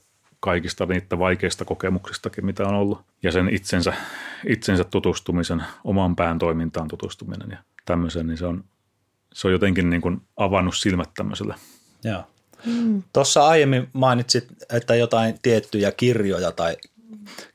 [0.40, 3.00] kaikista niitä vaikeista kokemuksistakin, mitä on ollut.
[3.22, 3.94] Ja sen itsensä,
[4.46, 8.64] itsensä tutustumisen, oman pään toimintaan tutustuminen ja tämmöisen, niin se on,
[9.32, 11.54] se on jotenkin niin kuin avannut silmät tämmöiselle.
[12.04, 12.22] Joo.
[13.12, 16.76] Tuossa aiemmin mainitsit, että jotain tiettyjä kirjoja tai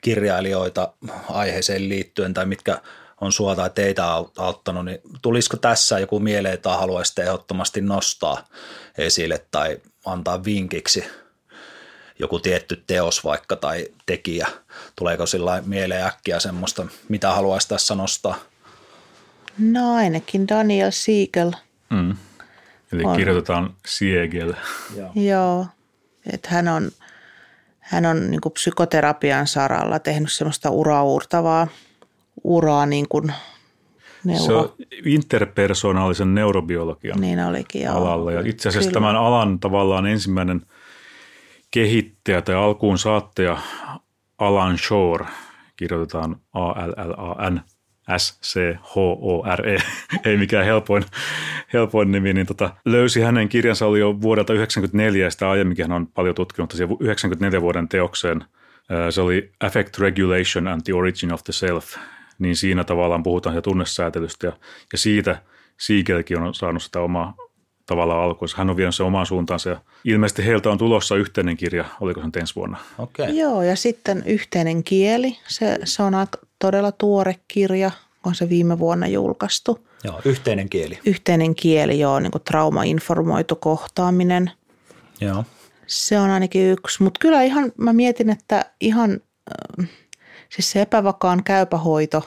[0.01, 0.93] kirjailijoita
[1.29, 2.81] aiheeseen liittyen tai mitkä
[3.21, 8.47] on sua tai teitä au- auttanut, niin tulisiko tässä joku mieleen, jota haluaisitte ehdottomasti nostaa
[8.97, 11.03] esille tai antaa vinkiksi
[12.19, 14.47] joku tietty teos vaikka tai tekijä?
[14.95, 18.35] Tuleeko sillä mieleen äkkiä semmoista, mitä haluaisi tässä nostaa?
[19.57, 21.51] No ainakin Daniel Siegel.
[21.89, 22.15] Mm.
[22.91, 23.17] Eli On.
[23.17, 24.53] kirjoitetaan Siegel.
[25.15, 25.67] Joo,
[26.33, 26.91] että hän on,
[27.89, 31.67] hän on niin psykoterapian saralla tehnyt semmoista uraurtavaa
[32.43, 33.33] uraa niin kuin
[34.23, 34.45] neuro.
[34.45, 34.73] Se on
[35.05, 37.95] interpersonaalisen neurobiologian niin olikin, joo.
[37.95, 38.31] alalla.
[38.31, 39.01] Ja itse asiassa Kyllä.
[39.01, 40.61] tämän alan tavallaan ensimmäinen
[41.71, 43.57] kehittäjä tai alkuun saattaja
[44.37, 45.25] Alan Shore,
[45.75, 47.61] kirjoitetaan A-L-L-A-N,
[48.17, 49.77] S-C-H-O-R-E,
[50.29, 51.03] ei mikään helpoin,
[51.73, 55.91] helpoin nimi, niin tota, löysi hänen kirjansa oli jo vuodelta 1994, ja sitä aiemminkin hän
[55.91, 58.43] on paljon tutkinut siihen 94 vuoden teokseen.
[59.09, 61.95] Se oli Affect Regulation and the Origin of the Self,
[62.39, 64.53] niin siinä tavallaan puhutaan ja tunnesäätelystä, ja,
[64.91, 65.41] ja siitä
[65.77, 67.35] Siegelkin on saanut sitä omaa
[67.85, 68.57] tavallaan alkuunsa.
[68.57, 72.39] Hän on vienyt se omaan suuntaansa, ja ilmeisesti heiltä on tulossa yhteinen kirja, oliko se
[72.39, 72.77] ensi vuonna?
[72.97, 73.23] Okei.
[73.23, 73.35] Okay.
[73.35, 75.37] Joo, ja sitten yhteinen kieli.
[75.47, 77.91] Se, se on aika, todella tuore kirja,
[78.25, 79.87] on se viime vuonna julkaistu.
[80.03, 80.99] Joo, yhteinen kieli.
[81.05, 84.51] Yhteinen kieli, joo, niin kuin traumainformoitu kohtaaminen.
[85.21, 85.43] Joo.
[85.87, 89.21] Se on ainakin yksi, mutta kyllä ihan mä mietin, että ihan
[89.81, 89.89] äh,
[90.49, 92.23] siis se epävakaan käypähoito,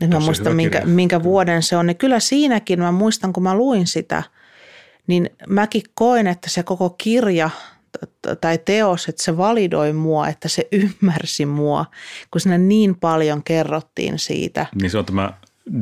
[0.00, 0.94] nyt mä muistan minkä, kirja.
[0.94, 4.22] minkä vuoden se on, niin kyllä siinäkin mä muistan, kun mä luin sitä,
[5.06, 7.50] niin mäkin koin, että se koko kirja
[8.40, 11.86] tai teos, että se validoi mua, että se ymmärsi mua,
[12.30, 14.66] kun siinä niin paljon kerrottiin siitä.
[14.80, 15.32] Niin se on tämä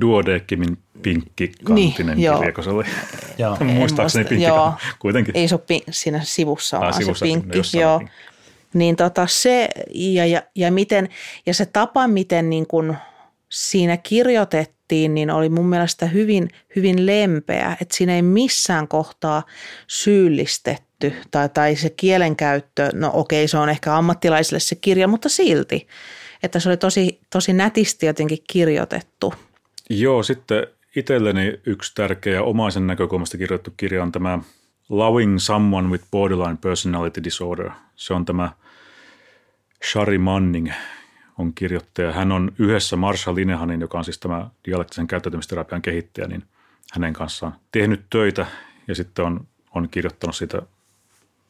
[0.01, 2.39] Duodeckimin pinkkikantinen Niin, joo.
[2.39, 2.85] kirja, kun se oli
[3.39, 3.57] Joo.
[3.65, 4.73] muistaakseni muista, pinkki joo.
[4.99, 5.37] kuitenkin.
[5.37, 7.79] Ei se ole pink, siinä sivussa, Ah, vaan se pinkki.
[7.79, 7.99] Joo.
[7.99, 8.17] pinkki.
[8.75, 11.09] Niin tota se, ja, ja, ja, miten,
[11.47, 12.97] ja se tapa, miten niin kun
[13.49, 19.43] siinä kirjoitettiin, niin oli mun mielestä hyvin, hyvin lempeä, että siinä ei missään kohtaa
[19.87, 20.94] syyllistetty
[21.31, 25.87] tai, tai se kielenkäyttö, no okei se on ehkä ammattilaisille se kirja, mutta silti,
[26.43, 29.35] että se oli tosi, tosi nätisti jotenkin kirjoitettu.
[29.91, 34.39] Joo, sitten itselleni yksi tärkeä omaisen näkökulmasta kirjoitettu kirja on tämä
[34.89, 37.71] Loving Someone with Borderline Personality Disorder.
[37.97, 38.53] Se on tämä
[39.91, 40.71] Shari Manning
[41.39, 42.13] on kirjoittaja.
[42.13, 46.45] Hän on yhdessä Marshall Linehanin, joka on siis tämä dialektisen käyttäytymisterapian kehittäjä, niin
[46.93, 48.47] hänen kanssaan tehnyt töitä
[48.89, 50.63] ja sitten on, on kirjoittanut siitä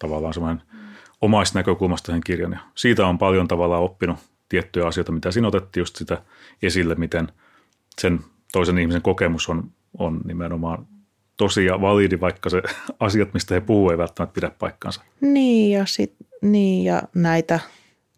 [0.04, 0.62] tavallaan semmoinen
[1.20, 2.52] omaisnäkökulmasta sen kirjan.
[2.52, 6.22] Ja siitä on paljon tavallaan oppinut tiettyjä asioita, mitä siinä otettiin just sitä
[6.62, 7.28] esille, miten
[8.00, 8.20] sen
[8.52, 10.86] toisen ihmisen kokemus on, on nimenomaan
[11.36, 12.62] tosi ja validi, vaikka se
[13.00, 15.00] asiat, mistä he puhuu, ei välttämättä pidä paikkaansa.
[15.20, 17.60] Niin ja, sit, niin ja näitä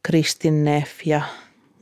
[0.02, 1.20] Kristin Neff ja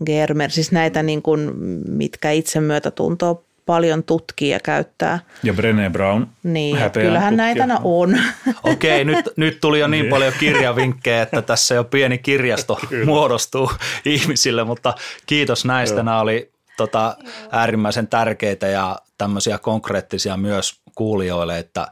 [0.07, 1.53] Germer, siis näitä niin kuin,
[1.89, 5.19] mitkä itsemyötätuntoa paljon tutkii ja käyttää.
[5.43, 6.27] Ja Brené Brown.
[6.43, 7.67] Niin, häpeän kyllähän tutkija.
[7.67, 8.19] näitä on.
[8.73, 10.11] Okei, nyt, nyt tuli jo niin Niin.
[10.11, 13.71] paljon kirjavinkkejä, että tässä jo pieni kirjasto muodostuu
[14.05, 14.95] ihmisille, mutta
[15.27, 16.03] kiitos näistä.
[16.03, 17.17] Nämä oli tota,
[17.53, 21.87] äärimmäisen tärkeitä ja tämmöisiä konkreettisia myös kuulijoille, että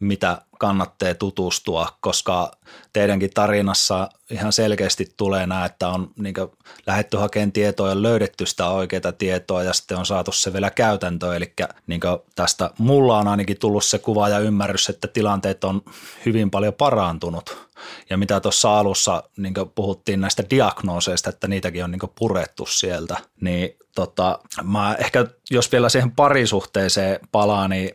[0.00, 2.50] mitä kannattaa tutustua, koska
[2.92, 6.34] teidänkin tarinassa ihan selkeästi tulee nämä, että on niin
[6.86, 11.36] lähetty hakemaan tietoa ja löydetty sitä oikeaa tietoa ja sitten on saatu se vielä käytäntöön.
[11.36, 11.52] Eli
[11.86, 12.00] niin
[12.34, 15.82] tästä mulla on ainakin tullut se kuva ja ymmärrys, että tilanteet on
[16.26, 17.68] hyvin paljon parantunut.
[18.10, 23.76] Ja mitä tuossa alussa niin puhuttiin näistä diagnooseista, että niitäkin on niin purettu sieltä, niin
[23.94, 27.90] tota, mä ehkä jos vielä siihen parisuhteeseen palaan, niin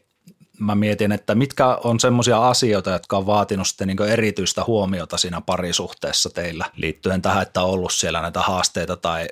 [0.60, 5.42] mä mietin, että mitkä on semmoisia asioita, jotka on vaatinut sitten niin erityistä huomiota siinä
[5.42, 9.28] parisuhteessa teillä liittyen tähän, että on ollut siellä näitä haasteita tai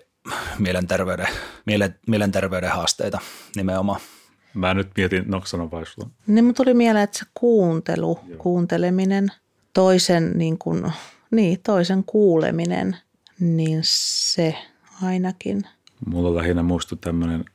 [0.60, 1.28] mielenterveyden,
[1.66, 3.20] mielen, mielenterveyden haasteita
[3.56, 4.00] nimenomaan.
[4.54, 6.10] Mä nyt mietin, no sano vai sulla.
[6.28, 9.32] Niin mun tuli mieleen, että se kuuntelu, kuunteleminen,
[9.74, 10.92] toisen, niin kuin,
[11.32, 12.98] niin, toisen kuuleminen,
[13.40, 14.56] niin se
[15.04, 15.64] ainakin.
[16.06, 17.46] Mulla lähinnä muistui tämmöinen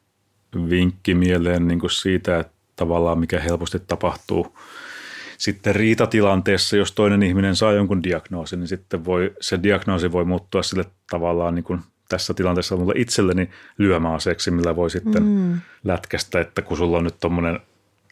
[0.69, 4.59] vinkki mieleen niin kuin siitä, että tavallaan mikä helposti tapahtuu
[5.39, 10.63] sitten riitatilanteessa, jos toinen ihminen saa jonkun diagnoosin, niin sitten voi, se diagnoosi voi muuttua
[10.63, 15.61] sille tavallaan niin kuin tässä tilanteessa mulle itselleni lyömäaseeksi, millä voi sitten mm.
[15.85, 17.61] lätkästä, että kun sulla on nyt tommonen,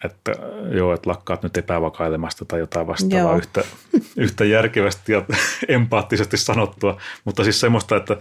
[0.04, 0.32] että
[0.70, 3.38] joo, että lakkaat nyt epävakailemasta tai jotain vastaavaa Joo.
[3.38, 3.64] yhtä,
[4.16, 5.22] yhtä järkevästi ja
[5.68, 8.16] empaattisesti sanottua, mutta siis semmoista, että,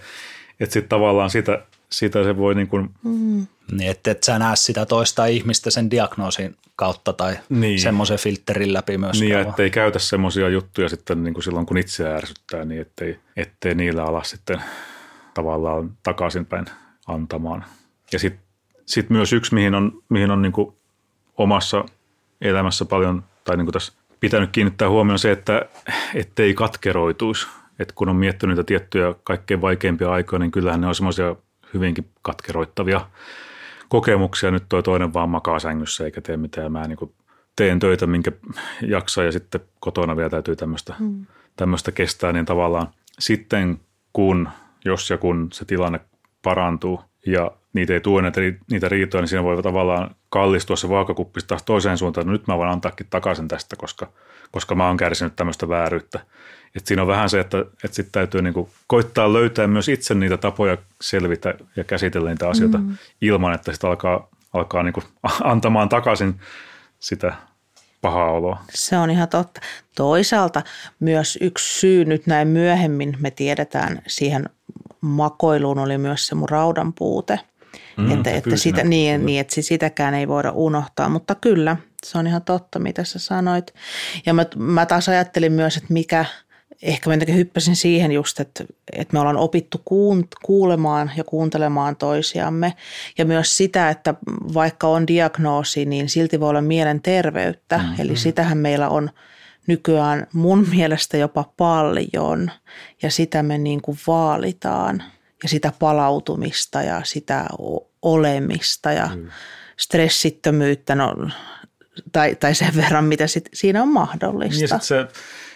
[0.59, 1.61] että sitten tavallaan sitä,
[1.93, 3.47] sitä se voi niin kuin Mm.
[3.71, 7.79] Niin, että et sä näe sitä toista ihmistä sen diagnoosin kautta tai Niin.
[7.79, 9.29] semmoisen filterin läpi myöskään.
[9.29, 9.49] Niin, vaan.
[9.49, 14.03] ettei käytä semmoisia juttuja sitten niin kuin silloin, kun itseä ärsyttää, niin ettei, ettei niillä
[14.03, 14.61] ala sitten
[15.33, 16.65] tavallaan takaisinpäin
[17.07, 17.65] antamaan.
[18.13, 18.43] Ja sitten
[18.85, 20.73] sit myös yksi, mihin on, mihin on niin kuin
[21.37, 21.85] omassa
[22.41, 25.65] elämässä paljon, tai niin kuin tässä pitänyt kiinnittää huomioon se, että
[26.15, 27.47] ettei katkeroituisi.
[27.79, 31.35] Että kun on miettinyt niitä tiettyjä kaikkein vaikeimpia aikoja, niin kyllähän ne on semmoisia
[31.73, 33.01] hyvinkin katkeroittavia
[33.89, 34.51] kokemuksia.
[34.51, 36.71] Nyt toi toinen vaan makaa sängyssä eikä tee mitään.
[36.71, 37.13] Mä niin kuin
[37.55, 38.31] teen töitä, minkä
[38.87, 41.25] jaksaa ja sitten kotona vielä täytyy tämmöistä, mm.
[41.55, 42.87] tämmöistä kestää, niin tavallaan
[43.19, 43.79] sitten
[44.13, 44.49] kun,
[44.85, 45.99] jos ja kun se tilanne
[46.43, 48.41] parantuu ja niitä ei tue näitä,
[48.71, 52.27] niitä riitoja, niin siinä voi tavallaan kallistua se vaakakuppi taas toiseen suuntaan.
[52.27, 54.07] No nyt mä voin antaakin takaisin tästä, koska,
[54.51, 56.19] koska mä oon kärsinyt tämmöistä vääryyttä.
[56.75, 60.37] Et siinä on vähän se, että, että sitten täytyy niinku koittaa löytää myös itse niitä
[60.37, 62.97] tapoja selvitä ja käsitellä niitä asioita mm.
[63.21, 65.03] ilman, että sitten alkaa, alkaa niinku
[65.43, 66.39] antamaan takaisin
[66.99, 67.33] sitä
[68.01, 68.63] pahaa oloa.
[68.73, 69.61] Se on ihan totta.
[69.95, 70.61] Toisaalta
[70.99, 74.49] myös yksi syy nyt näin myöhemmin, me tiedetään siihen
[75.03, 77.39] makoiluun oli myös se mun raudan puute.
[77.97, 82.17] Mm, Mm, että, että, sitä, niin, niin, että sitäkään ei voida unohtaa, mutta kyllä, se
[82.17, 83.73] on ihan totta, mitä sä sanoit.
[84.25, 86.25] Ja mä, mä taas ajattelin myös, että mikä,
[86.81, 91.95] ehkä mä jotenkin hyppäsin siihen just, että, että me ollaan opittu kuun, kuulemaan ja kuuntelemaan
[91.95, 92.73] toisiamme.
[93.17, 94.13] Ja myös sitä, että
[94.53, 97.77] vaikka on diagnoosi, niin silti voi olla mielenterveyttä.
[97.77, 97.95] Mm-hmm.
[97.99, 99.09] Eli sitähän meillä on
[99.67, 102.51] nykyään mun mielestä jopa paljon
[103.01, 105.03] ja sitä me niin kuin vaalitaan
[105.43, 107.45] ja sitä palautumista ja sitä
[108.01, 109.27] olemista ja mm.
[109.77, 111.15] stressittömyyttä no,
[112.11, 114.59] tai, tai sen verran, mitä sit siinä on mahdollista.
[114.59, 115.07] Niin ja se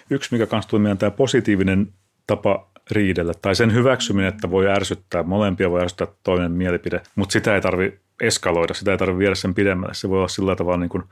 [0.10, 1.94] yksi, mikä kanssa tuli mieleen, tämä positiivinen
[2.28, 7.56] tapa riidellä tai sen hyväksyminen, että voi ärsyttää, molempia voi ärsyttää toinen mielipide, mutta sitä
[7.56, 9.94] ei tarvi eskaloida, sitä ei tarvi viedä sen pidemmälle.
[9.94, 11.04] Se voi olla sillä tavalla niin kuin,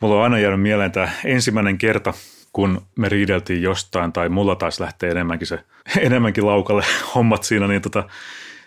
[0.00, 2.14] mulla on aina jäänyt mieleen tämä ensimmäinen kerta,
[2.52, 5.58] kun me riideltiin jostain tai mulla taisi lähteä enemmänkin, se,
[6.00, 6.84] enemmänkin laukalle
[7.14, 8.08] hommat siinä, niin tota,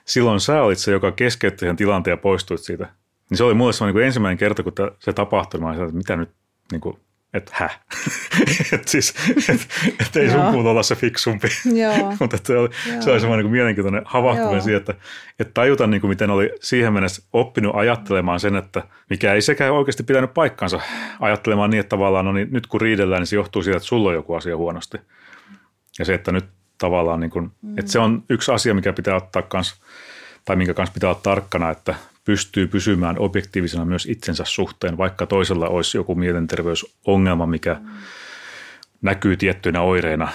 [0.06, 2.90] silloin sä olit se, joka keskeytti sen tilanteen ja poistuit siitä.
[3.30, 6.16] Niin se oli mulle se niin ensimmäinen kerta, kun se tapahtui, mä olin, että mitä
[6.16, 6.30] nyt,
[6.72, 7.00] niin kuin,
[7.34, 7.80] että häh?
[8.74, 9.14] että siis,
[9.50, 9.68] et,
[10.00, 11.48] et ei sun kuulu olla se fiksumpi.
[12.20, 12.70] Mutta se oli,
[13.00, 14.94] se oli semmoinen niin mielenkiintoinen havahtuminen siihen, että,
[15.40, 19.74] että tajuta niin kuin miten oli siihen mennessä oppinut ajattelemaan sen, että mikä ei sekään
[19.74, 20.80] oikeasti pitänyt paikkansa
[21.20, 24.10] ajattelemaan niin, että tavallaan no niin, nyt kun riidellään, niin se johtuu siitä, että sulla
[24.10, 24.98] on joku asia huonosti.
[26.00, 26.46] Ja se, että nyt
[26.78, 27.78] tavallaan, niin kuin, mm.
[27.78, 29.82] että se on yksi asia, mikä pitää ottaa kans,
[30.46, 35.68] tai minkä kanssa pitää olla tarkkana, että pystyy pysymään objektiivisena myös itsensä suhteen, vaikka toisella
[35.68, 37.90] olisi joku mielenterveysongelma, mikä mm.
[39.02, 40.32] näkyy tiettyinä oireina,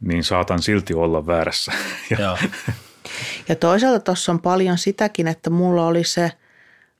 [0.00, 1.72] niin saatan silti olla väärässä.
[2.18, 2.38] Ja.
[3.48, 6.32] Ja toisaalta tuossa on paljon sitäkin, että mulla oli se,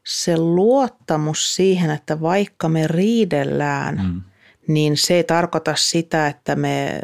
[0.04, 4.22] se luottamus siihen, että vaikka me riidellään, mm.
[4.68, 7.00] niin se ei tarkoita sitä, että me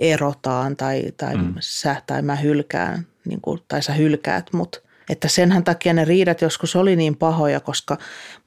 [0.00, 1.54] erotaan tai, tai, mm.
[1.60, 4.83] sä, tai mä hylkään, niin kuin, tai sä hylkäät mut.
[5.08, 7.96] Että senhän takia ne riidat joskus oli niin pahoja, koska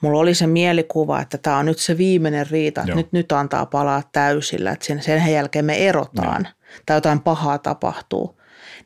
[0.02, 3.66] mulla oli se mielikuva, että tämä on nyt se viimeinen riita, että nyt, nyt antaa
[3.66, 6.54] palaa täysillä, että sen, sen jälkeen me erotaan Joo.
[6.86, 8.38] tai jotain pahaa tapahtuu.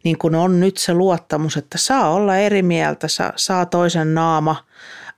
[0.04, 4.66] Niin kun on nyt se luottamus, että saa olla eri mieltä, saa, saa toisen naama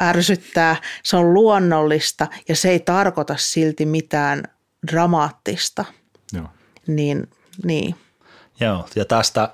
[0.03, 4.43] ärsyttää, se on luonnollista ja se ei tarkoita silti mitään
[4.91, 5.85] dramaattista.
[6.33, 6.47] Joo.
[6.87, 7.29] Niin,
[7.63, 7.95] niin.
[8.59, 9.49] Joo, ja tästä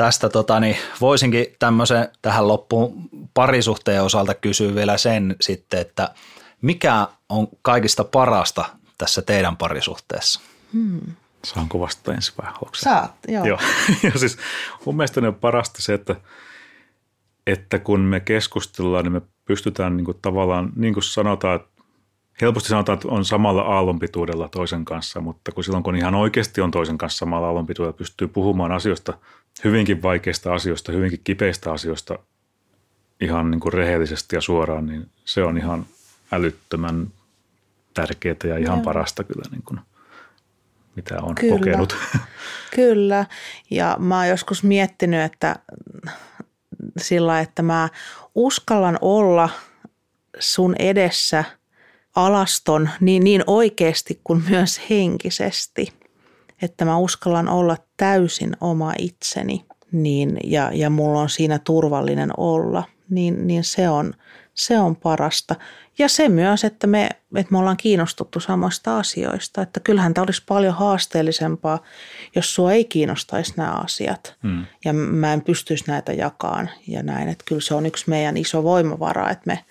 [0.00, 6.14] tästä tota, niin voisinkin tämmöisen tähän loppuun parisuhteen osalta kysyä vielä sen sitten, että
[6.62, 8.64] mikä on kaikista parasta
[8.98, 10.40] tässä teidän parisuhteessa?
[10.72, 11.00] Hmm.
[11.44, 12.74] Saanko vastata ensin vai haluatko?
[12.74, 13.44] Saat, joo.
[13.44, 13.58] joo.
[14.12, 14.38] ja siis
[14.84, 16.16] mun mielestä on parasta se, että,
[17.46, 21.82] että kun me keskustellaan, niin me pystytään niin kuin tavallaan, niin kuin sanotaan, että
[22.40, 26.70] helposti sanotaan, että on samalla aallonpituudella toisen kanssa, mutta kun silloin kun ihan oikeasti on
[26.70, 29.18] toisen kanssa samalla aallonpituudella, pystyy puhumaan asioista,
[29.64, 32.18] hyvinkin vaikeista asioista, hyvinkin kipeistä asioista
[33.20, 35.86] ihan niin kuin rehellisesti ja suoraan, niin se on ihan
[36.32, 37.08] älyttömän
[37.94, 38.84] tärkeää ja ihan Joo.
[38.84, 39.80] parasta kyllä, niin kuin,
[40.96, 41.58] mitä on kyllä.
[41.58, 41.96] kokenut.
[42.76, 43.26] Kyllä,
[43.70, 45.56] ja mä oon joskus miettinyt, että
[46.98, 47.88] sillä, että mä
[48.34, 49.48] uskallan olla
[50.38, 51.44] sun edessä–
[52.16, 55.92] alaston niin, niin oikeasti kuin myös henkisesti,
[56.62, 62.84] että mä uskallan olla täysin oma itseni niin, ja, ja mulla on siinä turvallinen olla,
[63.10, 64.14] niin, niin se, on,
[64.54, 65.54] se on parasta.
[65.98, 69.62] Ja se myös, että me, että me ollaan kiinnostuttu samasta asioista.
[69.62, 71.78] Että kyllähän tämä olisi paljon haasteellisempaa,
[72.36, 74.36] jos sua ei kiinnostaisi nämä asiat.
[74.42, 74.64] Hmm.
[74.84, 77.28] Ja mä en pystyisi näitä jakaan ja näin.
[77.28, 79.64] Että kyllä se on yksi meidän iso voimavara, että me–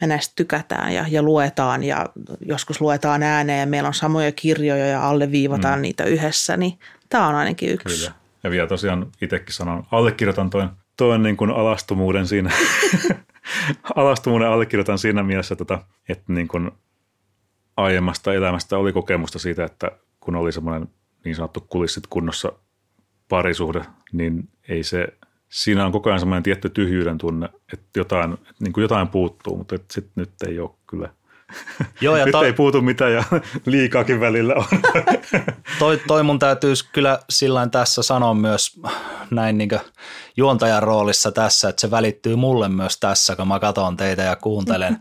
[0.00, 2.06] me näistä tykätään ja, ja luetaan ja
[2.40, 5.82] joskus luetaan ääneen ja meillä on samoja kirjoja ja alleviivataan mm.
[5.82, 6.78] niitä yhdessä, niin
[7.08, 7.98] tämä on ainakin yksi.
[7.98, 8.14] Kyllä.
[8.44, 12.50] Ja vielä tosiaan itsekin sanon, allekirjoitan toin, toin niin kuin alastomuuden siinä,
[13.96, 16.70] alastomuuden allekirjoitan siinä mielessä, tota, että niin kuin
[17.76, 19.90] aiemmasta elämästä oli kokemusta siitä, että
[20.20, 20.88] kun oli semmoinen
[21.24, 22.52] niin sanottu kulissit kunnossa
[23.28, 25.06] parisuhde, niin ei se–
[25.48, 29.56] siinä on koko ajan semmoinen tietty tyhjyyden tunne, että jotain, että niin kuin jotain puuttuu,
[29.56, 31.12] mutta että sit nyt ei ole kyllä.
[32.00, 33.24] Joo, ja nyt toi, ei puutu mitään ja
[33.66, 34.64] liikaakin välillä on.
[35.78, 38.80] Toi, toi mun täytyy kyllä sillä tässä sanoa myös
[39.30, 39.70] näin niin
[40.36, 44.98] juontajan roolissa tässä, että se välittyy mulle myös tässä, kun mä katson teitä ja kuuntelen.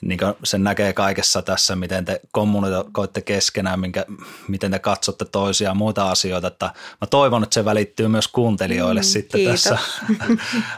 [0.00, 4.04] niin sen näkee kaikessa tässä, miten te kommunikoitte keskenään, minkä,
[4.48, 6.46] miten te katsotte toisia muita asioita.
[6.46, 6.66] Että
[7.00, 9.62] mä toivon, että se välittyy myös kuuntelijoille mm, sitten kiitos.
[9.62, 9.78] tässä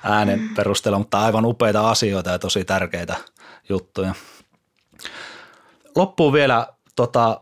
[0.02, 3.16] äänen perusteella, mutta aivan upeita asioita ja tosi tärkeitä
[3.68, 4.14] juttuja.
[5.96, 6.66] Loppuun vielä
[6.96, 7.40] tota,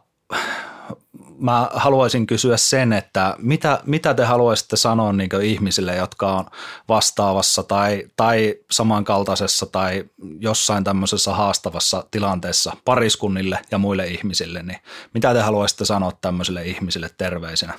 [1.38, 6.46] mä haluaisin kysyä sen, että mitä, mitä te haluaisitte sanoa niin ihmisille, jotka on
[6.88, 10.04] vastaavassa tai, tai samankaltaisessa tai
[10.40, 14.78] jossain tämmöisessä haastavassa tilanteessa pariskunnille ja muille ihmisille, niin
[15.14, 17.74] mitä te haluaisitte sanoa tämmöisille ihmisille terveisinä?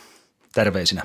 [0.53, 1.03] terveisinä?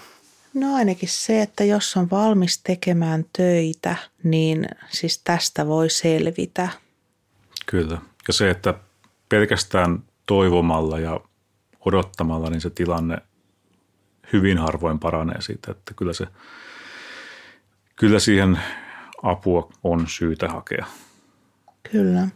[0.55, 6.69] No ainakin se, että jos on valmis tekemään töitä, niin siis tästä voi selvitä.
[7.67, 7.99] Kyllä.
[8.29, 8.75] Ja se, että
[9.29, 11.21] pelkästään toivomalla ja
[11.85, 13.19] odottamalla, niin se tilanne
[14.33, 16.27] hyvin harvoin paranee siitä, että kyllä, se,
[17.97, 18.61] kyllä siihen
[19.23, 20.87] apua on syytä hakea.
[21.93, 22.29] Kyllä.